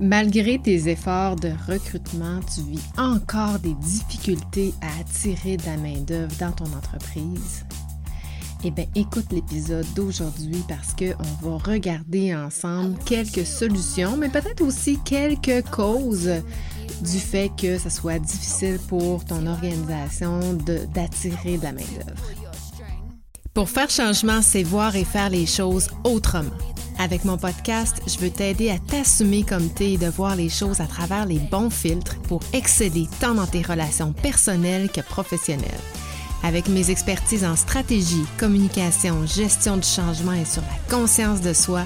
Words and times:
Malgré 0.00 0.60
tes 0.60 0.88
efforts 0.88 1.34
de 1.34 1.50
recrutement, 1.66 2.38
tu 2.54 2.62
vis 2.62 2.84
encore 2.96 3.58
des 3.58 3.74
difficultés 3.74 4.72
à 4.80 5.00
attirer 5.00 5.56
de 5.56 5.66
la 5.66 5.76
main-d'œuvre 5.76 6.32
dans 6.38 6.52
ton 6.52 6.66
entreprise. 6.66 7.64
Eh 8.62 8.70
bien, 8.70 8.86
écoute 8.94 9.26
l'épisode 9.32 9.86
d'aujourd'hui 9.96 10.62
parce 10.68 10.94
qu'on 10.94 11.48
va 11.48 11.58
regarder 11.58 12.34
ensemble 12.34 12.96
quelques 13.04 13.44
solutions, 13.44 14.16
mais 14.16 14.28
peut-être 14.28 14.62
aussi 14.62 15.00
quelques 15.04 15.68
causes 15.68 16.30
du 17.00 17.18
fait 17.18 17.50
que 17.60 17.76
ça 17.76 17.90
soit 17.90 18.20
difficile 18.20 18.78
pour 18.88 19.24
ton 19.24 19.46
organisation 19.46 20.40
d'attirer 20.94 21.58
de, 21.58 21.62
la 21.64 21.72
main-d'œuvre. 21.72 22.22
Pour 23.52 23.68
faire 23.68 23.90
changement, 23.90 24.42
c'est 24.42 24.62
voir 24.62 24.94
et 24.94 25.04
faire 25.04 25.30
les 25.30 25.46
choses 25.46 25.88
autrement. 26.04 26.50
Avec 26.98 27.24
mon 27.24 27.38
podcast, 27.38 28.02
je 28.08 28.18
veux 28.18 28.30
t'aider 28.30 28.70
à 28.70 28.78
t'assumer 28.78 29.44
comme 29.44 29.68
t'es 29.68 29.92
et 29.92 29.98
de 29.98 30.08
voir 30.08 30.34
les 30.34 30.48
choses 30.48 30.80
à 30.80 30.86
travers 30.86 31.26
les 31.26 31.38
bons 31.38 31.70
filtres 31.70 32.16
pour 32.22 32.40
exceller 32.52 33.06
tant 33.20 33.34
dans 33.34 33.46
tes 33.46 33.62
relations 33.62 34.12
personnelles 34.12 34.90
que 34.90 35.00
professionnelles. 35.00 35.68
Avec 36.42 36.68
mes 36.68 36.90
expertises 36.90 37.44
en 37.44 37.54
stratégie, 37.54 38.24
communication, 38.36 39.24
gestion 39.26 39.76
du 39.76 39.86
changement 39.86 40.32
et 40.32 40.44
sur 40.44 40.62
la 40.62 40.96
conscience 40.96 41.40
de 41.40 41.52
soi, 41.52 41.84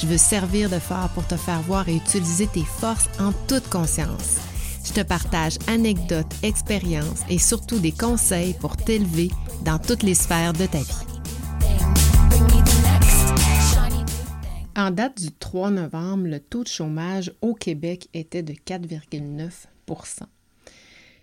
je 0.00 0.06
veux 0.06 0.18
servir 0.18 0.70
de 0.70 0.78
phare 0.78 1.10
pour 1.10 1.26
te 1.26 1.36
faire 1.36 1.60
voir 1.62 1.86
et 1.90 1.96
utiliser 1.96 2.46
tes 2.46 2.64
forces 2.64 3.08
en 3.20 3.32
toute 3.46 3.68
conscience. 3.68 4.38
Je 4.82 4.92
te 4.92 5.02
partage 5.02 5.58
anecdotes, 5.66 6.34
expériences 6.42 7.20
et 7.28 7.38
surtout 7.38 7.78
des 7.78 7.92
conseils 7.92 8.54
pour 8.54 8.78
t'élever 8.78 9.30
dans 9.62 9.78
toutes 9.78 10.02
les 10.02 10.14
sphères 10.14 10.54
de 10.54 10.66
ta 10.66 10.78
vie. 10.78 11.13
En 14.84 14.90
date 14.90 15.18
du 15.18 15.32
3 15.32 15.70
novembre, 15.70 16.26
le 16.26 16.40
taux 16.40 16.62
de 16.62 16.68
chômage 16.68 17.32
au 17.40 17.54
Québec 17.54 18.10
était 18.12 18.42
de 18.42 18.52
4,9% 18.52 20.24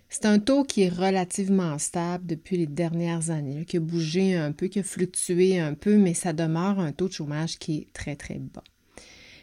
c'est 0.08 0.26
un 0.26 0.40
taux 0.40 0.64
qui 0.64 0.82
est 0.82 0.88
relativement 0.88 1.78
stable 1.78 2.26
depuis 2.26 2.56
les 2.56 2.66
dernières 2.66 3.30
années, 3.30 3.64
qui 3.64 3.76
a 3.76 3.80
bougé 3.80 4.34
un 4.34 4.50
peu, 4.50 4.66
qui 4.66 4.80
a 4.80 4.82
fluctué 4.82 5.60
un 5.60 5.74
peu, 5.74 5.96
mais 5.96 6.12
ça 6.12 6.32
demeure 6.32 6.80
un 6.80 6.90
taux 6.90 7.06
de 7.06 7.12
chômage 7.14 7.58
qui 7.58 7.76
est 7.78 7.92
très, 7.92 8.16
très 8.16 8.40
bas. 8.40 8.64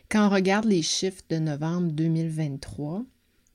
Quand 0.09 0.27
on 0.27 0.29
regarde 0.29 0.65
les 0.65 0.81
chiffres 0.81 1.23
de 1.29 1.37
novembre 1.37 1.91
2023, 1.93 3.05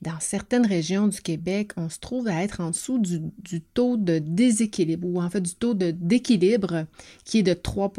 dans 0.01 0.19
certaines 0.19 0.67
régions 0.67 1.09
du 1.09 1.21
Québec, 1.21 1.73
on 1.77 1.89
se 1.91 1.99
trouve 1.99 2.27
à 2.27 2.43
être 2.43 2.61
en 2.61 2.71
dessous 2.71 2.99
du, 2.99 3.61
taux 3.61 3.97
de 3.97 4.19
déséquilibre, 4.19 5.07
ou 5.07 5.21
en 5.21 5.29
fait 5.29 5.43
du 5.43 5.55
taux 5.55 5.75
d'équilibre 5.75 6.87
qui 7.25 7.41
est 7.41 7.43
de 7.43 7.55
3 7.55 7.93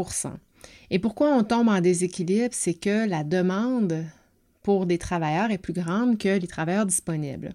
et 0.96 1.00
pourquoi 1.00 1.36
on 1.36 1.44
tombe 1.44 1.68
en 1.68 1.82
déséquilibre? 1.82 2.54
C'est 2.54 2.74
que 2.74 3.06
la 3.06 3.26
demande 3.26 4.06
pour 4.64 4.86
des 4.86 4.98
travailleurs 4.98 5.52
est 5.52 5.58
plus 5.58 5.74
grande 5.74 6.18
que 6.18 6.40
les 6.40 6.48
travailleurs 6.48 6.86
disponibles. 6.86 7.54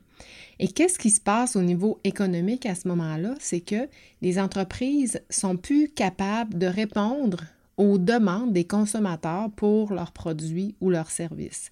Et 0.58 0.69
qu'est-ce 0.69 0.98
qui 0.98 1.08
se 1.08 1.22
passe 1.22 1.56
au 1.56 1.62
niveau 1.62 1.98
économique 2.05 2.66
à 2.66 2.74
ce 2.74 2.86
moment-là? 2.88 3.34
C'est 3.41 3.62
que 3.62 3.88
les 4.20 4.38
entreprises 4.38 5.22
sont 5.30 5.56
plus 5.56 5.88
capables 5.88 6.58
de 6.58 6.66
répondre 6.66 7.41
aux 7.78 7.96
demandes 7.96 8.52
des 8.52 8.64
consommateurs 8.64 9.50
pour 9.56 9.94
leurs 9.94 10.12
produits 10.12 10.74
ou 10.83 10.91
leurs 10.91 11.11
services. 11.11 11.70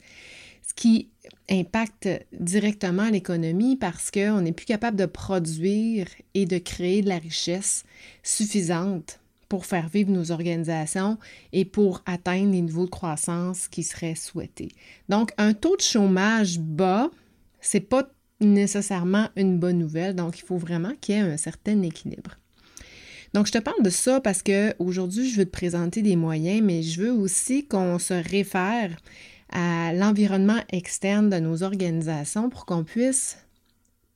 Ce 0.67 0.73
qui 0.73 1.11
impacte 1.51 2.09
directement 2.41 3.11
l'économie 3.11 3.77
parce 3.77 4.11
qu'on 4.11 4.41
n'est 4.41 4.53
plus 4.53 4.65
capable 4.65 4.97
de 4.97 5.05
produire 5.05 6.07
et 6.33 6.47
de 6.47 6.57
créer 6.57 7.03
de 7.03 7.11
la 7.11 7.19
richesse 7.19 7.85
suffisante 8.23 9.21
pour 9.49 9.67
faire 9.67 9.89
vivre 9.89 10.11
nos 10.11 10.31
organisations 10.31 11.19
et 11.53 11.65
pour 11.65 12.03
atteindre 12.07 12.53
les 12.53 12.61
niveaux 12.61 12.85
de 12.85 12.91
croissance 12.91 13.69
qui 13.69 13.83
seraient 13.83 14.15
souhaités. 14.15 14.71
Donc, 15.09 15.33
un 15.39 15.55
taux 15.55 15.77
de 15.77 15.83
chômage 15.83 16.59
bas, 16.59 17.11
c'est 17.61 17.81
pas 17.81 18.09
nécessairement 18.41 19.29
une 19.37 19.59
bonne 19.59 19.79
nouvelle. 19.79 20.15
Donc, 20.15 20.39
il 20.39 20.43
faut 20.43 20.59
vraiment 20.59 20.93
qu'il 21.01 21.15
y 21.15 21.19
ait 21.19 21.23
un 21.23 21.37
certain 21.37 21.83
équilibre. 21.83 22.39
Donc, 23.35 23.47
je 23.47 23.53
te 23.53 23.59
parle 23.59 23.83
de 23.83 23.91
ça 23.91 24.21
parce 24.21 24.43
que 24.43 24.75
aujourd'hui, 24.79 25.31
je 25.31 25.39
veux 25.39 25.45
te 25.45 25.51
présenter 25.51 26.03
des 26.03 26.17
moyens, 26.17 26.63
mais 26.63 26.83
je 26.83 27.03
veux 27.03 27.13
aussi 27.13 27.67
qu'on 27.67 27.99
se 27.99 28.15
réfère 28.15 28.97
à 29.51 29.93
l'environnement 29.93 30.61
externe 30.71 31.31
de 31.31 31.39
nos 31.39 31.63
organisations 31.63 32.51
pour 32.51 32.67
qu'on 32.67 32.85
puisse 32.85 33.39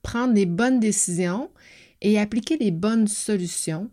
prendre 0.03 0.33
les 0.33 0.45
bonnes 0.45 0.79
décisions 0.79 1.49
et 2.01 2.19
appliquer 2.19 2.57
les 2.57 2.71
bonnes 2.71 3.07
solutions 3.07 3.89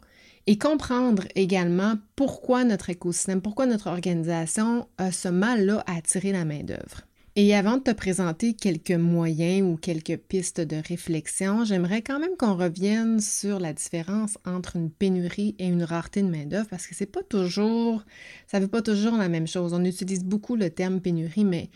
et 0.47 0.59
comprendre 0.59 1.25
également 1.35 1.95
pourquoi 2.17 2.65
notre 2.65 2.91
écosystème, 2.91 3.43
pourquoi 3.43 3.67
notre 3.67 3.89
organisation 3.89 4.89
a 4.99 5.13
ce 5.13 5.29
mal-là 5.29 5.83
à 5.87 5.97
attirer 5.97 6.33
la 6.33 6.45
main-d'œuvre. 6.45 7.03
Et 7.37 7.55
avant 7.55 7.77
de 7.77 7.83
te 7.83 7.93
présenter 7.93 8.55
quelques 8.55 8.91
moyens 8.91 9.63
ou 9.63 9.77
quelques 9.77 10.17
pistes 10.17 10.61
de 10.61 10.83
réflexion, 10.85 11.65
j'aimerais 11.65 12.03
quand 12.03 12.19
même 12.19 12.37
qu'on 12.37 12.57
revienne 12.57 13.21
sur 13.21 13.61
la 13.61 13.73
différence 13.73 14.37
entre 14.45 14.75
une 14.75 14.91
pénurie 14.91 15.55
et 15.61 15.69
une 15.69 15.85
rareté 15.85 16.23
de 16.23 16.29
main-d'œuvre 16.29 16.67
parce 16.69 16.89
que 16.89 16.95
c'est 16.97 17.07
pas 17.07 17.23
toujours, 17.23 18.05
ça 18.49 18.59
veut 18.59 18.67
pas 18.67 18.83
toujours 18.83 19.17
la 19.17 19.29
même 19.29 19.47
chose. 19.47 19.73
On 19.73 19.85
utilise 19.85 20.25
beaucoup 20.25 20.57
le 20.57 20.71
terme 20.71 21.01
pénurie, 21.01 21.45
mais 21.45 21.71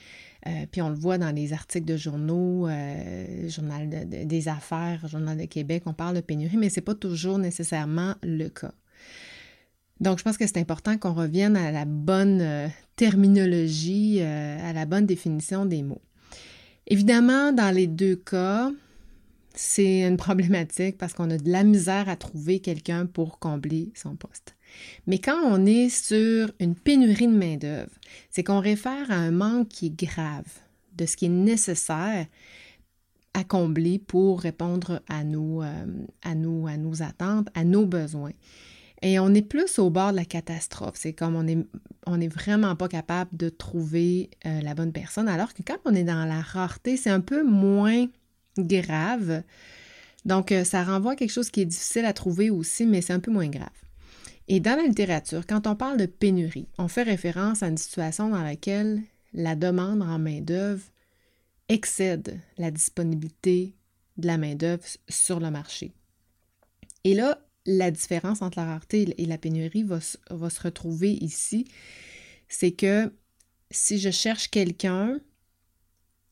euh, 0.48 0.66
puis 0.70 0.82
on 0.82 0.88
le 0.88 0.96
voit 0.96 1.18
dans 1.18 1.30
les 1.30 1.52
articles 1.52 1.86
de 1.86 1.96
journaux, 1.96 2.66
euh, 2.66 3.48
Journal 3.48 4.08
des 4.08 4.48
affaires, 4.48 5.06
Journal 5.06 5.38
de 5.38 5.44
Québec, 5.44 5.84
on 5.86 5.94
parle 5.94 6.16
de 6.16 6.20
pénurie, 6.20 6.56
mais 6.56 6.68
ce 6.68 6.80
n'est 6.80 6.84
pas 6.84 6.96
toujours 6.96 7.38
nécessairement 7.38 8.16
le 8.24 8.48
cas. 8.48 8.72
Donc, 10.00 10.18
je 10.18 10.24
pense 10.24 10.36
que 10.36 10.46
c'est 10.46 10.58
important 10.58 10.98
qu'on 10.98 11.14
revienne 11.14 11.56
à 11.56 11.70
la 11.70 11.84
bonne 11.84 12.68
euh, 12.94 12.96
terminologie, 12.96 14.20
à 14.20 14.72
la 14.72 14.86
bonne 14.86 15.06
définition 15.06 15.66
des 15.66 15.82
mots. 15.82 16.02
Évidemment, 16.86 17.52
dans 17.52 17.74
les 17.74 17.86
deux 17.86 18.16
cas, 18.16 18.70
c'est 19.54 20.02
une 20.02 20.16
problématique 20.16 20.98
parce 20.98 21.14
qu'on 21.14 21.30
a 21.30 21.38
de 21.38 21.50
la 21.50 21.64
misère 21.64 22.08
à 22.08 22.16
trouver 22.16 22.58
quelqu'un 22.60 23.06
pour 23.06 23.38
combler 23.38 23.92
son 23.94 24.16
poste. 24.16 24.54
Mais 25.06 25.18
quand 25.18 25.40
on 25.44 25.64
est 25.64 25.88
sur 25.88 26.50
une 26.58 26.74
pénurie 26.74 27.28
de 27.28 27.36
main-d'œuvre, 27.36 27.92
c'est 28.30 28.42
qu'on 28.42 28.60
réfère 28.60 29.10
à 29.10 29.14
un 29.14 29.30
manque 29.30 29.68
qui 29.68 29.86
est 29.86 30.04
grave 30.04 30.46
de 30.96 31.06
ce 31.06 31.16
qui 31.16 31.26
est 31.26 31.30
nécessaire 31.30 32.26
à 33.34 33.44
combler 33.44 33.98
pour 33.98 34.40
répondre 34.40 35.02
à 35.08 35.24
nos, 35.24 35.62
euh, 35.62 35.86
à 36.22 36.34
nos 36.34 37.02
attentes, 37.02 37.48
à 37.54 37.64
nos 37.64 37.86
besoins. 37.86 38.32
Et 39.04 39.18
on 39.18 39.34
est 39.34 39.42
plus 39.42 39.78
au 39.78 39.90
bord 39.90 40.12
de 40.12 40.16
la 40.16 40.24
catastrophe. 40.24 40.94
C'est 40.94 41.12
comme 41.12 41.36
on 41.36 41.42
n'est 41.42 41.66
on 42.06 42.20
est 42.20 42.28
vraiment 42.28 42.74
pas 42.74 42.88
capable 42.88 43.36
de 43.36 43.50
trouver 43.50 44.30
euh, 44.46 44.62
la 44.62 44.74
bonne 44.74 44.92
personne, 44.92 45.28
alors 45.28 45.52
que 45.52 45.62
quand 45.62 45.76
on 45.84 45.94
est 45.94 46.04
dans 46.04 46.24
la 46.24 46.40
rareté, 46.40 46.96
c'est 46.96 47.10
un 47.10 47.20
peu 47.20 47.44
moins 47.44 48.06
grave. 48.58 49.42
Donc, 50.24 50.52
euh, 50.52 50.64
ça 50.64 50.84
renvoie 50.84 51.12
à 51.12 51.16
quelque 51.16 51.32
chose 51.32 51.50
qui 51.50 51.60
est 51.60 51.66
difficile 51.66 52.06
à 52.06 52.14
trouver 52.14 52.48
aussi, 52.48 52.86
mais 52.86 53.02
c'est 53.02 53.12
un 53.12 53.20
peu 53.20 53.30
moins 53.30 53.48
grave. 53.48 53.68
Et 54.48 54.58
dans 54.58 54.76
la 54.76 54.86
littérature, 54.86 55.46
quand 55.46 55.66
on 55.66 55.76
parle 55.76 55.98
de 55.98 56.06
pénurie, 56.06 56.68
on 56.78 56.88
fait 56.88 57.02
référence 57.02 57.62
à 57.62 57.68
une 57.68 57.78
situation 57.78 58.30
dans 58.30 58.42
laquelle 58.42 59.02
la 59.34 59.54
demande 59.54 60.00
en 60.00 60.18
main-d'œuvre 60.18 60.82
excède 61.68 62.40
la 62.56 62.70
disponibilité 62.70 63.74
de 64.16 64.26
la 64.26 64.38
main-d'œuvre 64.38 64.84
sur 65.10 65.40
le 65.40 65.50
marché. 65.50 65.92
Et 67.04 67.14
là, 67.14 67.38
la 67.66 67.90
différence 67.90 68.42
entre 68.42 68.58
la 68.58 68.66
rareté 68.66 69.14
et 69.18 69.26
la 69.26 69.38
pénurie 69.38 69.82
va, 69.82 69.98
va 70.30 70.50
se 70.50 70.60
retrouver 70.60 71.12
ici. 71.12 71.66
C'est 72.48 72.72
que 72.72 73.12
si 73.70 73.98
je 73.98 74.10
cherche 74.10 74.48
quelqu'un 74.48 75.18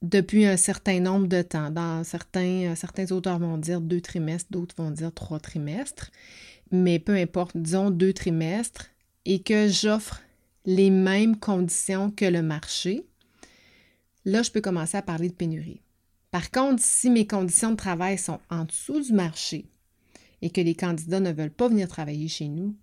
depuis 0.02 0.44
un 0.46 0.56
certain 0.56 1.00
nombre 1.00 1.28
de 1.28 1.42
temps, 1.42 1.70
dans 1.70 2.04
certains, 2.04 2.74
certains 2.74 3.10
auteurs 3.12 3.38
vont 3.38 3.56
dire 3.56 3.80
deux 3.80 4.00
trimestres, 4.00 4.50
d'autres 4.50 4.74
vont 4.76 4.90
dire 4.90 5.12
trois 5.12 5.38
trimestres, 5.38 6.10
mais 6.70 6.98
peu 6.98 7.14
importe, 7.14 7.56
disons 7.56 7.90
deux 7.90 8.12
trimestres, 8.12 8.90
et 9.24 9.42
que 9.42 9.68
j'offre 9.68 10.20
les 10.64 10.90
mêmes 10.90 11.38
conditions 11.38 12.10
que 12.10 12.24
le 12.24 12.42
marché, 12.42 13.06
là, 14.24 14.42
je 14.42 14.50
peux 14.50 14.60
commencer 14.60 14.96
à 14.96 15.02
parler 15.02 15.28
de 15.28 15.34
pénurie. 15.34 15.80
Par 16.30 16.50
contre, 16.50 16.82
si 16.82 17.10
mes 17.10 17.26
conditions 17.26 17.70
de 17.70 17.76
travail 17.76 18.18
sont 18.18 18.40
en 18.50 18.64
dessous 18.64 19.00
du 19.00 19.12
marché 19.12 19.66
et 20.42 20.50
que 20.50 20.60
les 20.60 20.74
candidats 20.74 21.20
ne 21.20 21.32
veulent 21.32 21.50
pas 21.50 21.68
venir 21.68 21.88
travailler 21.88 22.28
chez 22.28 22.48
nous, 22.48 22.76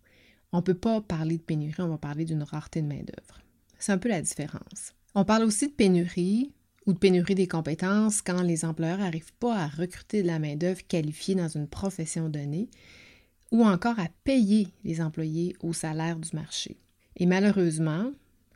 on 0.51 0.57
ne 0.57 0.63
peut 0.63 0.73
pas 0.73 1.01
parler 1.01 1.37
de 1.37 1.43
pénurie, 1.43 1.81
on 1.81 1.89
va 1.89 1.97
parler 1.97 2.25
d'une 2.25 2.43
rareté 2.43 2.81
de 2.81 2.87
main-d'œuvre. 2.87 3.41
C'est 3.77 3.91
un 3.91 3.97
peu 3.97 4.09
la 4.09 4.21
différence. 4.21 4.95
On 5.13 5.25
parle 5.25 5.43
aussi 5.43 5.67
de 5.67 5.73
pénurie 5.73 6.51
ou 6.85 6.93
de 6.93 6.97
pénurie 6.97 7.35
des 7.35 7.47
compétences 7.47 8.21
quand 8.21 8.41
les 8.41 8.65
employeurs 8.65 8.97
n'arrivent 8.97 9.33
pas 9.39 9.55
à 9.55 9.67
recruter 9.67 10.23
de 10.23 10.27
la 10.27 10.39
main-d'œuvre 10.39 10.85
qualifiée 10.87 11.35
dans 11.35 11.47
une 11.47 11.67
profession 11.67 12.29
donnée 12.29 12.69
ou 13.51 13.63
encore 13.63 13.99
à 13.99 14.07
payer 14.23 14.69
les 14.83 15.01
employés 15.01 15.55
au 15.61 15.73
salaire 15.73 16.17
du 16.17 16.29
marché. 16.33 16.77
Et 17.17 17.25
malheureusement, 17.25 18.11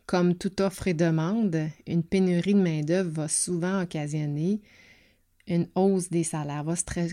comme 0.05 0.35
toute 0.35 0.61
offre 0.61 0.87
et 0.87 0.93
demande, 0.93 1.69
une 1.87 2.03
pénurie 2.03 2.53
de 2.53 2.61
main-d'œuvre 2.61 3.09
va 3.09 3.27
souvent 3.27 3.81
occasionner 3.81 4.61
une 5.47 5.67
hausse 5.75 6.09
des 6.09 6.23
salaires. 6.23 6.65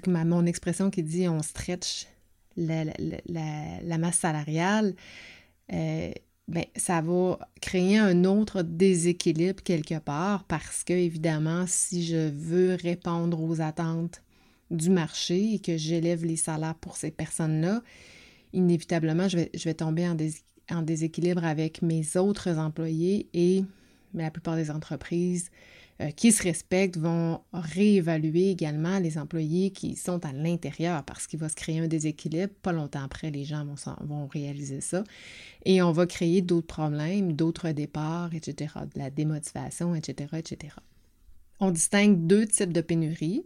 Mon 0.07 0.47
expression 0.47 0.91
qui 0.91 1.03
dit 1.03 1.29
on 1.29 1.43
stretch 1.43 2.07
la, 2.57 3.99
masse 3.99 4.19
salariale. 4.19 4.95
Euh, 5.73 6.11
ben, 6.49 6.65
ça 6.75 7.01
va 7.01 7.39
créer 7.61 7.99
un 7.99 8.25
autre 8.25 8.63
déséquilibre 8.63 9.63
quelque 9.63 9.99
part 10.01 10.45
parce 10.45 10.83
que, 10.83 10.93
évidemment, 10.93 11.65
si 11.69 12.05
je 12.05 12.29
veux 12.29 12.75
répondre 12.75 13.41
aux 13.41 13.61
attentes 13.61 14.23
du 14.73 14.91
marché 14.91 15.55
et 15.55 15.59
que 15.61 15.77
j'élève 15.77 16.25
les 16.25 16.37
salaires 16.37 16.75
pour 16.75 16.97
ces 16.97 17.13
personnes-là, 17.13 17.83
inévitablement, 18.53 19.29
je 19.29 19.39
vais, 19.65 19.75
tomber 19.75 20.09
en, 20.09 20.17
en, 20.71 20.83
déséquilibre 20.83 21.45
avec 21.45 21.83
mes 21.83 22.17
autres 22.17 22.59
employés 22.59 23.29
et 23.33 23.65
la 24.13 24.33
plupart 24.33 24.57
des 24.57 24.73
entreprises 24.73 25.51
euh, 26.01 26.11
qui 26.13 26.33
se 26.33 26.43
respectent 26.43 26.97
vont 26.97 27.41
réévaluer 27.53 28.51
également 28.51 28.99
les 28.99 29.19
employés 29.19 29.71
qui 29.71 29.97
sont 29.97 30.25
à 30.25 30.33
l'intérieur 30.33 31.05
parce 31.05 31.27
qu'il 31.27 31.39
va 31.39 31.49
se 31.49 31.57
créer 31.57 31.81
un 31.81 31.89
déséquilibre. 31.89 32.53
Pas 32.63 32.73
longtemps 32.73 33.03
après, 33.03 33.31
les 33.31 33.45
gens 33.45 33.67
vont, 33.67 33.75
vont 34.07 34.27
réaliser 34.27 34.81
ça. 34.81 35.05
Et 35.67 35.83
on 35.83 35.93
va 35.93 36.07
créer 36.07 36.41
d'autres 36.41 36.67
problèmes, 36.67 37.35
d'autres 37.35 37.71
départs, 37.73 38.35
etc., 38.35 38.75
de 38.95 38.99
la 38.99 39.11
démotivation, 39.11 39.95
etc., 39.95 40.37
etc. 40.39 40.75
On 41.59 41.71
distingue 41.71 42.27
deux 42.27 42.47
types 42.47 42.73
de 42.73 42.81
pénuries. 42.81 43.45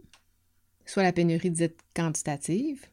Soit 0.85 1.03
la 1.03 1.11
pénurie 1.11 1.51
dite 1.51 1.77
quantitative, 1.93 2.85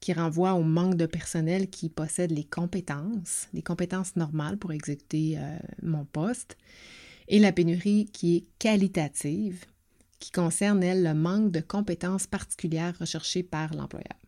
qui 0.00 0.12
renvoie 0.12 0.54
au 0.54 0.62
manque 0.62 0.96
de 0.96 1.06
personnel 1.06 1.70
qui 1.70 1.88
possède 1.88 2.32
les 2.32 2.44
compétences, 2.44 3.48
les 3.52 3.62
compétences 3.62 4.16
normales 4.16 4.58
pour 4.58 4.72
exécuter 4.72 5.38
euh, 5.38 5.56
mon 5.82 6.04
poste, 6.04 6.56
et 7.28 7.38
la 7.38 7.52
pénurie 7.52 8.06
qui 8.12 8.36
est 8.36 8.44
qualitative, 8.58 9.64
qui 10.18 10.30
concerne, 10.30 10.82
elle, 10.82 11.02
le 11.02 11.14
manque 11.14 11.50
de 11.50 11.60
compétences 11.60 12.26
particulières 12.26 12.96
recherchées 12.98 13.42
par 13.42 13.74
l'employeur. 13.74 14.18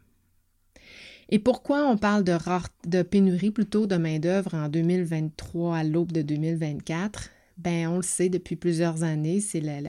Et 1.29 1.39
pourquoi 1.39 1.89
on 1.89 1.97
parle 1.97 2.23
de, 2.23 3.03
pénurie 3.03 3.51
plutôt 3.51 3.87
de 3.87 3.97
main-d'œuvre 3.97 4.55
en 4.55 4.69
2023 4.69 5.79
à 5.79 5.85
l'aube 5.85 6.13
de 6.13 6.23
2024? 6.23 7.31
Ben, 7.59 7.89
on 7.89 7.97
le 7.97 8.03
sait 8.03 8.29
depuis 8.29 8.55
plusieurs 8.55 9.03
années, 9.03 9.41
c'est 9.41 9.61
la, 9.61 9.81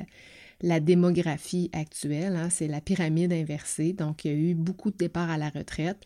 la, 0.62 0.80
démographie 0.80 1.70
actuelle, 1.74 2.36
hein, 2.36 2.50
c'est 2.50 2.68
la 2.68 2.82
pyramide 2.82 3.34
inversée. 3.34 3.94
Donc, 3.94 4.26
il 4.26 4.32
y 4.32 4.34
a 4.34 4.38
eu 4.38 4.56
beaucoup 4.56 4.90
de 4.90 4.98
départs 4.98 5.30
à 5.30 5.38
la 5.38 5.50
retraite 5.50 6.02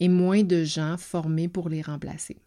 et 0.00 0.08
moins 0.08 0.42
de 0.42 0.64
gens 0.64 0.96
formés 0.96 1.48
pour 1.48 1.68
les 1.68 1.82
remplacer. 1.82 2.38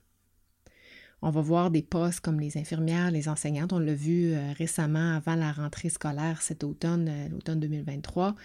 On 1.22 1.32
va 1.32 1.42
voir 1.42 1.72
des 1.72 1.82
postes 1.82 2.20
comme 2.20 2.40
les 2.40 2.58
infirmières, 2.58 3.10
les 3.10 3.30
enseignantes. 3.30 3.74
On 3.74 3.80
l'a 3.80 3.94
vu 3.94 4.34
euh, 4.34 4.52
récemment 4.58 5.16
avant 5.16 5.36
la 5.36 5.52
rentrée 5.52 5.90
scolaire 5.90 6.42
cet 6.42 6.64
automne, 6.64 7.08
euh, 7.10 7.30
l'automne 7.30 7.60
2023. 7.60 8.36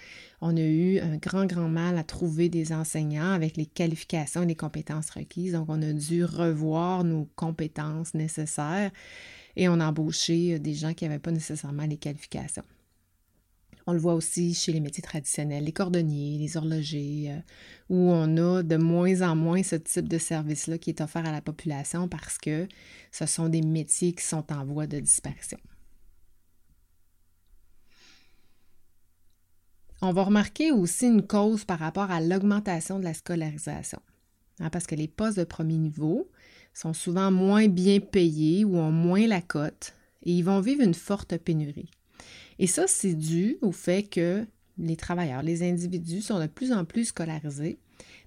On 0.41 0.57
a 0.57 0.61
eu 0.61 0.99
un 1.01 1.17
grand, 1.17 1.47
grand 1.47 1.69
mal 1.69 1.99
à 1.99 2.05
trouver 2.05 2.49
des 2.49 2.73
enseignants 2.73 3.33
avec 3.33 3.57
les 3.57 3.67
qualifications 3.67 4.45
et 4.45 4.47
les 4.47 4.55
compétences 4.55 5.11
requises. 5.11 5.53
Donc, 5.53 5.67
on 5.69 5.83
a 5.83 5.93
dû 5.93 6.25
revoir 6.25 7.05
nos 7.05 7.29
compétences 7.37 8.15
nécessaires 8.15 8.91
et 9.57 9.69
on 9.69 9.81
a 9.81 9.87
embauché 9.87 10.55
euh, 10.55 10.59
des 10.59 10.75
gens 10.75 10.95
qui 10.95 11.05
n'avaient 11.05 11.19
pas 11.19 11.33
nécessairement 11.33 11.85
les 11.85 11.99
qualifications. 11.99 12.65
On 13.91 13.93
le 13.93 13.99
voit 13.99 14.15
aussi 14.15 14.55
chez 14.55 14.71
les 14.71 14.79
métiers 14.79 15.03
traditionnels, 15.03 15.65
les 15.65 15.73
cordonniers, 15.73 16.39
les 16.39 16.57
horlogers, 16.57 17.33
euh, 17.33 17.41
où 17.89 18.13
on 18.13 18.37
a 18.37 18.63
de 18.63 18.77
moins 18.77 19.21
en 19.23 19.35
moins 19.35 19.65
ce 19.65 19.75
type 19.75 20.09
de 20.09 20.17
service-là 20.17 20.79
qui 20.79 20.91
est 20.91 21.01
offert 21.01 21.27
à 21.27 21.33
la 21.33 21.41
population 21.41 22.07
parce 22.07 22.39
que 22.39 22.69
ce 23.11 23.27
sont 23.27 23.49
des 23.49 23.63
métiers 23.63 24.13
qui 24.13 24.23
sont 24.23 24.45
en 24.53 24.65
voie 24.65 24.87
de 24.87 25.01
disparition. 25.01 25.59
On 30.03 30.13
va 30.13 30.23
remarquer 30.23 30.71
aussi 30.71 31.09
une 31.09 31.27
cause 31.27 31.65
par 31.65 31.81
rapport 31.81 32.13
à 32.13 32.21
l'augmentation 32.21 33.01
de 33.01 33.05
la 33.05 33.13
scolarisation, 33.15 33.99
hein, 34.61 34.71
parce 34.71 34.87
que 34.87 34.95
les 34.95 35.09
postes 35.09 35.41
de 35.41 35.43
premier 35.43 35.79
niveau 35.79 36.31
sont 36.75 36.93
souvent 36.93 37.33
moins 37.33 37.67
bien 37.67 37.99
payés 37.99 38.65
ou 38.65 38.77
ont 38.77 38.93
moins 38.93 39.27
la 39.27 39.43
cote 39.43 39.97
et 40.23 40.33
ils 40.33 40.45
vont 40.45 40.61
vivre 40.61 40.83
une 40.83 40.95
forte 40.95 41.37
pénurie. 41.39 41.91
Et 42.61 42.67
ça, 42.67 42.87
c'est 42.87 43.15
dû 43.15 43.57
au 43.63 43.73
fait 43.73 44.03
que 44.03 44.47
les 44.77 44.95
travailleurs, 44.95 45.43
les 45.43 45.63
individus 45.63 46.21
sont 46.21 46.39
de 46.39 46.47
plus 46.47 46.73
en 46.73 46.85
plus 46.85 47.07
scolarisés. 47.07 47.79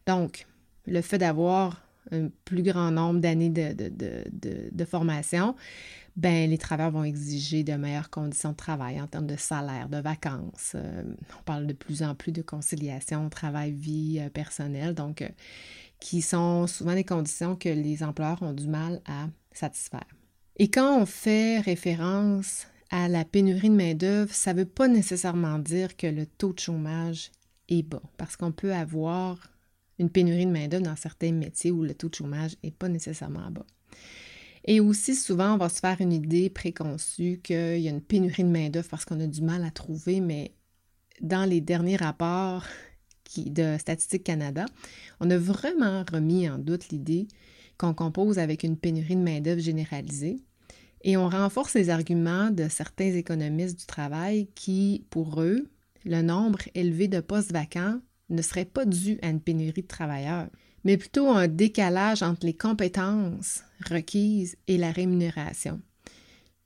Donc, 0.08 0.48
le 0.88 1.02
fait 1.02 1.20
d'avoir 1.20 1.88
un 2.12 2.30
plus 2.44 2.64
grand 2.64 2.90
nombre 2.90 3.20
d'années 3.20 3.52
de, 3.52 4.86
formation, 4.86 5.56
ben, 6.16 6.50
les 6.50 6.58
travailleurs 6.58 6.92
vont 6.92 7.04
exiger 7.04 7.64
de 7.64 7.74
meilleures 7.74 8.10
conditions 8.10 8.52
de 8.52 8.56
travail 8.56 9.00
en 9.00 9.06
termes 9.06 9.28
de 9.28 9.36
salaire, 9.36 9.88
de 9.88 10.00
vacances. 10.00 10.74
Euh, 10.74 11.04
on 11.40 11.44
parle 11.44 11.68
de 11.68 11.74
plus 11.74 12.02
en 12.02 12.16
plus 12.16 12.32
de 12.32 12.42
conciliation 12.42 13.30
travail-vie 13.30 14.20
euh, 14.20 14.30
personnelle, 14.30 14.96
donc 14.96 15.22
euh, 15.22 15.30
qui 16.00 16.24
sont 16.24 16.66
souvent 16.66 16.96
des 16.96 17.04
conditions 17.04 17.56
que 17.56 17.70
les 17.70 18.02
employeurs 18.04 18.42
ont 18.42 18.54
du 18.54 18.68
mal 18.68 19.00
à 19.06 19.28
satisfaire. 19.52 20.08
Et 20.58 20.72
quand 20.72 21.02
on 21.02 21.06
fait 21.06 21.60
référence 21.60 22.66
à 22.94 23.08
la 23.08 23.26
pénurie 23.26 23.72
de 23.72 23.76
main-d'œuvre, 23.76 24.32
ça 24.32 24.54
ne 24.54 24.60
veut 24.60 24.66
pas 24.68 24.88
nécessairement 24.88 25.58
dire 25.58 25.98
que 25.98 26.06
le 26.06 26.28
taux 26.28 26.54
de 26.54 26.60
chômage 26.60 27.32
est 27.68 27.82
bas, 27.82 28.04
parce 28.18 28.36
qu'on 28.36 28.52
peut 28.52 28.72
avoir 28.72 29.52
une 29.98 30.12
pénurie 30.12 30.46
de 30.46 30.52
main-d'œuvre 30.52 30.86
dans 30.86 30.96
certains 30.96 31.32
métiers 31.32 31.72
où 31.72 31.82
le 31.82 31.96
taux 31.96 32.10
de 32.10 32.14
chômage 32.14 32.56
n'est 32.64 32.70
pas 32.70 32.90
nécessairement 32.90 33.50
bas. 33.50 33.66
Et 34.66 34.80
aussi, 34.80 35.16
souvent, 35.16 35.56
on 35.56 35.58
va 35.58 35.70
se 35.70 35.80
faire 35.80 36.02
une 36.02 36.14
idée 36.14 36.52
préconçue 36.52 37.42
qu'il 37.44 37.80
y 37.80 37.88
a 37.88 37.92
une 37.92 38.00
pénurie 38.00 38.44
de 38.44 38.50
main-d'œuvre 38.50 38.90
parce 38.90 39.06
qu'on 39.06 39.20
a 39.20 39.28
du 39.28 39.42
mal 39.42 39.64
à 39.64 39.72
trouver, 39.72 40.20
mais 40.20 40.52
dans 41.20 41.50
les 41.50 41.62
derniers 41.62 41.98
rapports 41.98 42.68
de 43.36 43.76
Statistique 43.80 44.24
Canada, 44.24 44.66
on 45.20 45.32
a 45.32 45.38
vraiment 45.40 46.06
remis 46.12 46.48
en 46.48 46.60
doute 46.60 46.90
l'idée 46.90 47.28
qu'on 47.80 47.96
compose 47.96 48.38
avec 48.38 48.62
une 48.62 48.78
pénurie 48.78 49.16
de 49.16 49.22
main-d'œuvre 49.22 49.62
généralisée 49.62 50.44
et 51.04 51.18
on 51.18 51.30
renforce 51.30 51.74
les 51.74 51.90
arguments 51.90 52.50
de 52.50 52.68
certains 52.70 53.14
économistes 53.14 53.80
du 53.80 53.86
travail 53.86 54.48
qui, 54.56 55.06
pour 55.10 55.42
eux, 55.42 55.70
le 56.06 56.22
nombre 56.22 56.60
élevé 56.76 57.08
de 57.08 57.20
postes 57.20 57.52
vacants 57.52 58.00
ne 58.30 58.42
serait 58.42 58.66
pas 58.66 58.86
dû 58.86 59.20
à 59.22 59.30
une 59.30 59.42
pénurie 59.42 59.82
de 59.82 59.88
travailleurs, 59.88 60.48
mais 60.84 60.98
plutôt 60.98 61.28
à 61.28 61.40
un 61.42 61.48
décalage 61.48 62.24
entre 62.24 62.46
les 62.46 62.56
compétences 62.56 63.64
requises 63.90 64.58
et 64.68 64.78
la 64.78 64.92
rémunération. 64.92 65.82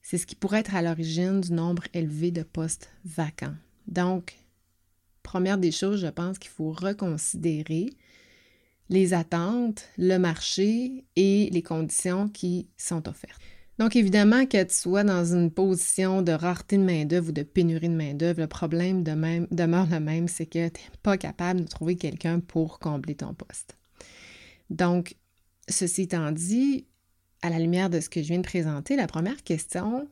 C'est 0.01 0.17
ce 0.17 0.25
qui 0.25 0.35
pourrait 0.35 0.59
être 0.59 0.75
à 0.75 0.81
l'origine 0.81 1.41
du 1.41 1.51
nombre 1.51 1.83
élevé 1.93 2.31
de 2.31 2.43
postes 2.43 2.89
vacants. 3.03 3.55
Donc, 3.87 4.37
première 5.23 5.57
des 5.57 5.71
choses, 5.71 6.01
je 6.01 6.07
pense 6.07 6.39
qu'il 6.39 6.51
faut 6.51 6.71
reconsidérer 6.71 7.89
les 8.89 9.13
attentes, 9.13 9.89
le 9.97 10.17
marché 10.17 11.05
et 11.15 11.49
les 11.51 11.61
conditions 11.61 12.29
qui 12.29 12.69
sont 12.77 13.09
offertes. 13.09 13.41
Donc, 13.79 13.95
évidemment, 13.95 14.45
que 14.47 14.63
tu 14.63 14.73
sois 14.73 15.03
dans 15.03 15.23
une 15.23 15.51
position 15.51 16.23
de 16.23 16.31
rareté 16.31 16.77
de 16.77 16.83
main-d'œuvre 16.83 17.29
ou 17.29 17.31
de 17.31 17.43
pénurie 17.43 17.89
de 17.89 17.95
main-d'œuvre, 17.95 18.41
le 18.41 18.47
problème 18.47 19.03
demeure 19.03 19.87
le 19.91 19.99
même, 19.99 20.27
c'est 20.27 20.47
que 20.47 20.69
tu 20.69 20.81
n'es 20.81 20.97
pas 21.03 21.17
capable 21.17 21.61
de 21.61 21.67
trouver 21.67 21.95
quelqu'un 21.95 22.39
pour 22.39 22.79
combler 22.79 23.15
ton 23.15 23.35
poste. 23.35 23.77
Donc, 24.71 25.15
ceci 25.69 26.03
étant 26.03 26.31
dit, 26.31 26.85
à 27.43 27.49
la 27.49 27.59
lumière 27.59 27.91
de 27.91 27.99
ce 27.99 28.09
que 28.09 28.21
je 28.21 28.29
viens 28.29 28.39
de 28.39 28.47
présenter, 28.47 28.95
la 28.95 29.05
première 29.05 29.43
question 29.43 30.07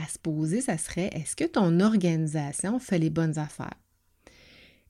à 0.00 0.06
se 0.06 0.18
poser, 0.18 0.60
ça 0.60 0.78
serait 0.78 1.10
est-ce 1.12 1.34
que 1.34 1.44
ton 1.44 1.80
organisation 1.80 2.78
fait 2.78 2.98
les 2.98 3.10
bonnes 3.10 3.38
affaires? 3.38 3.74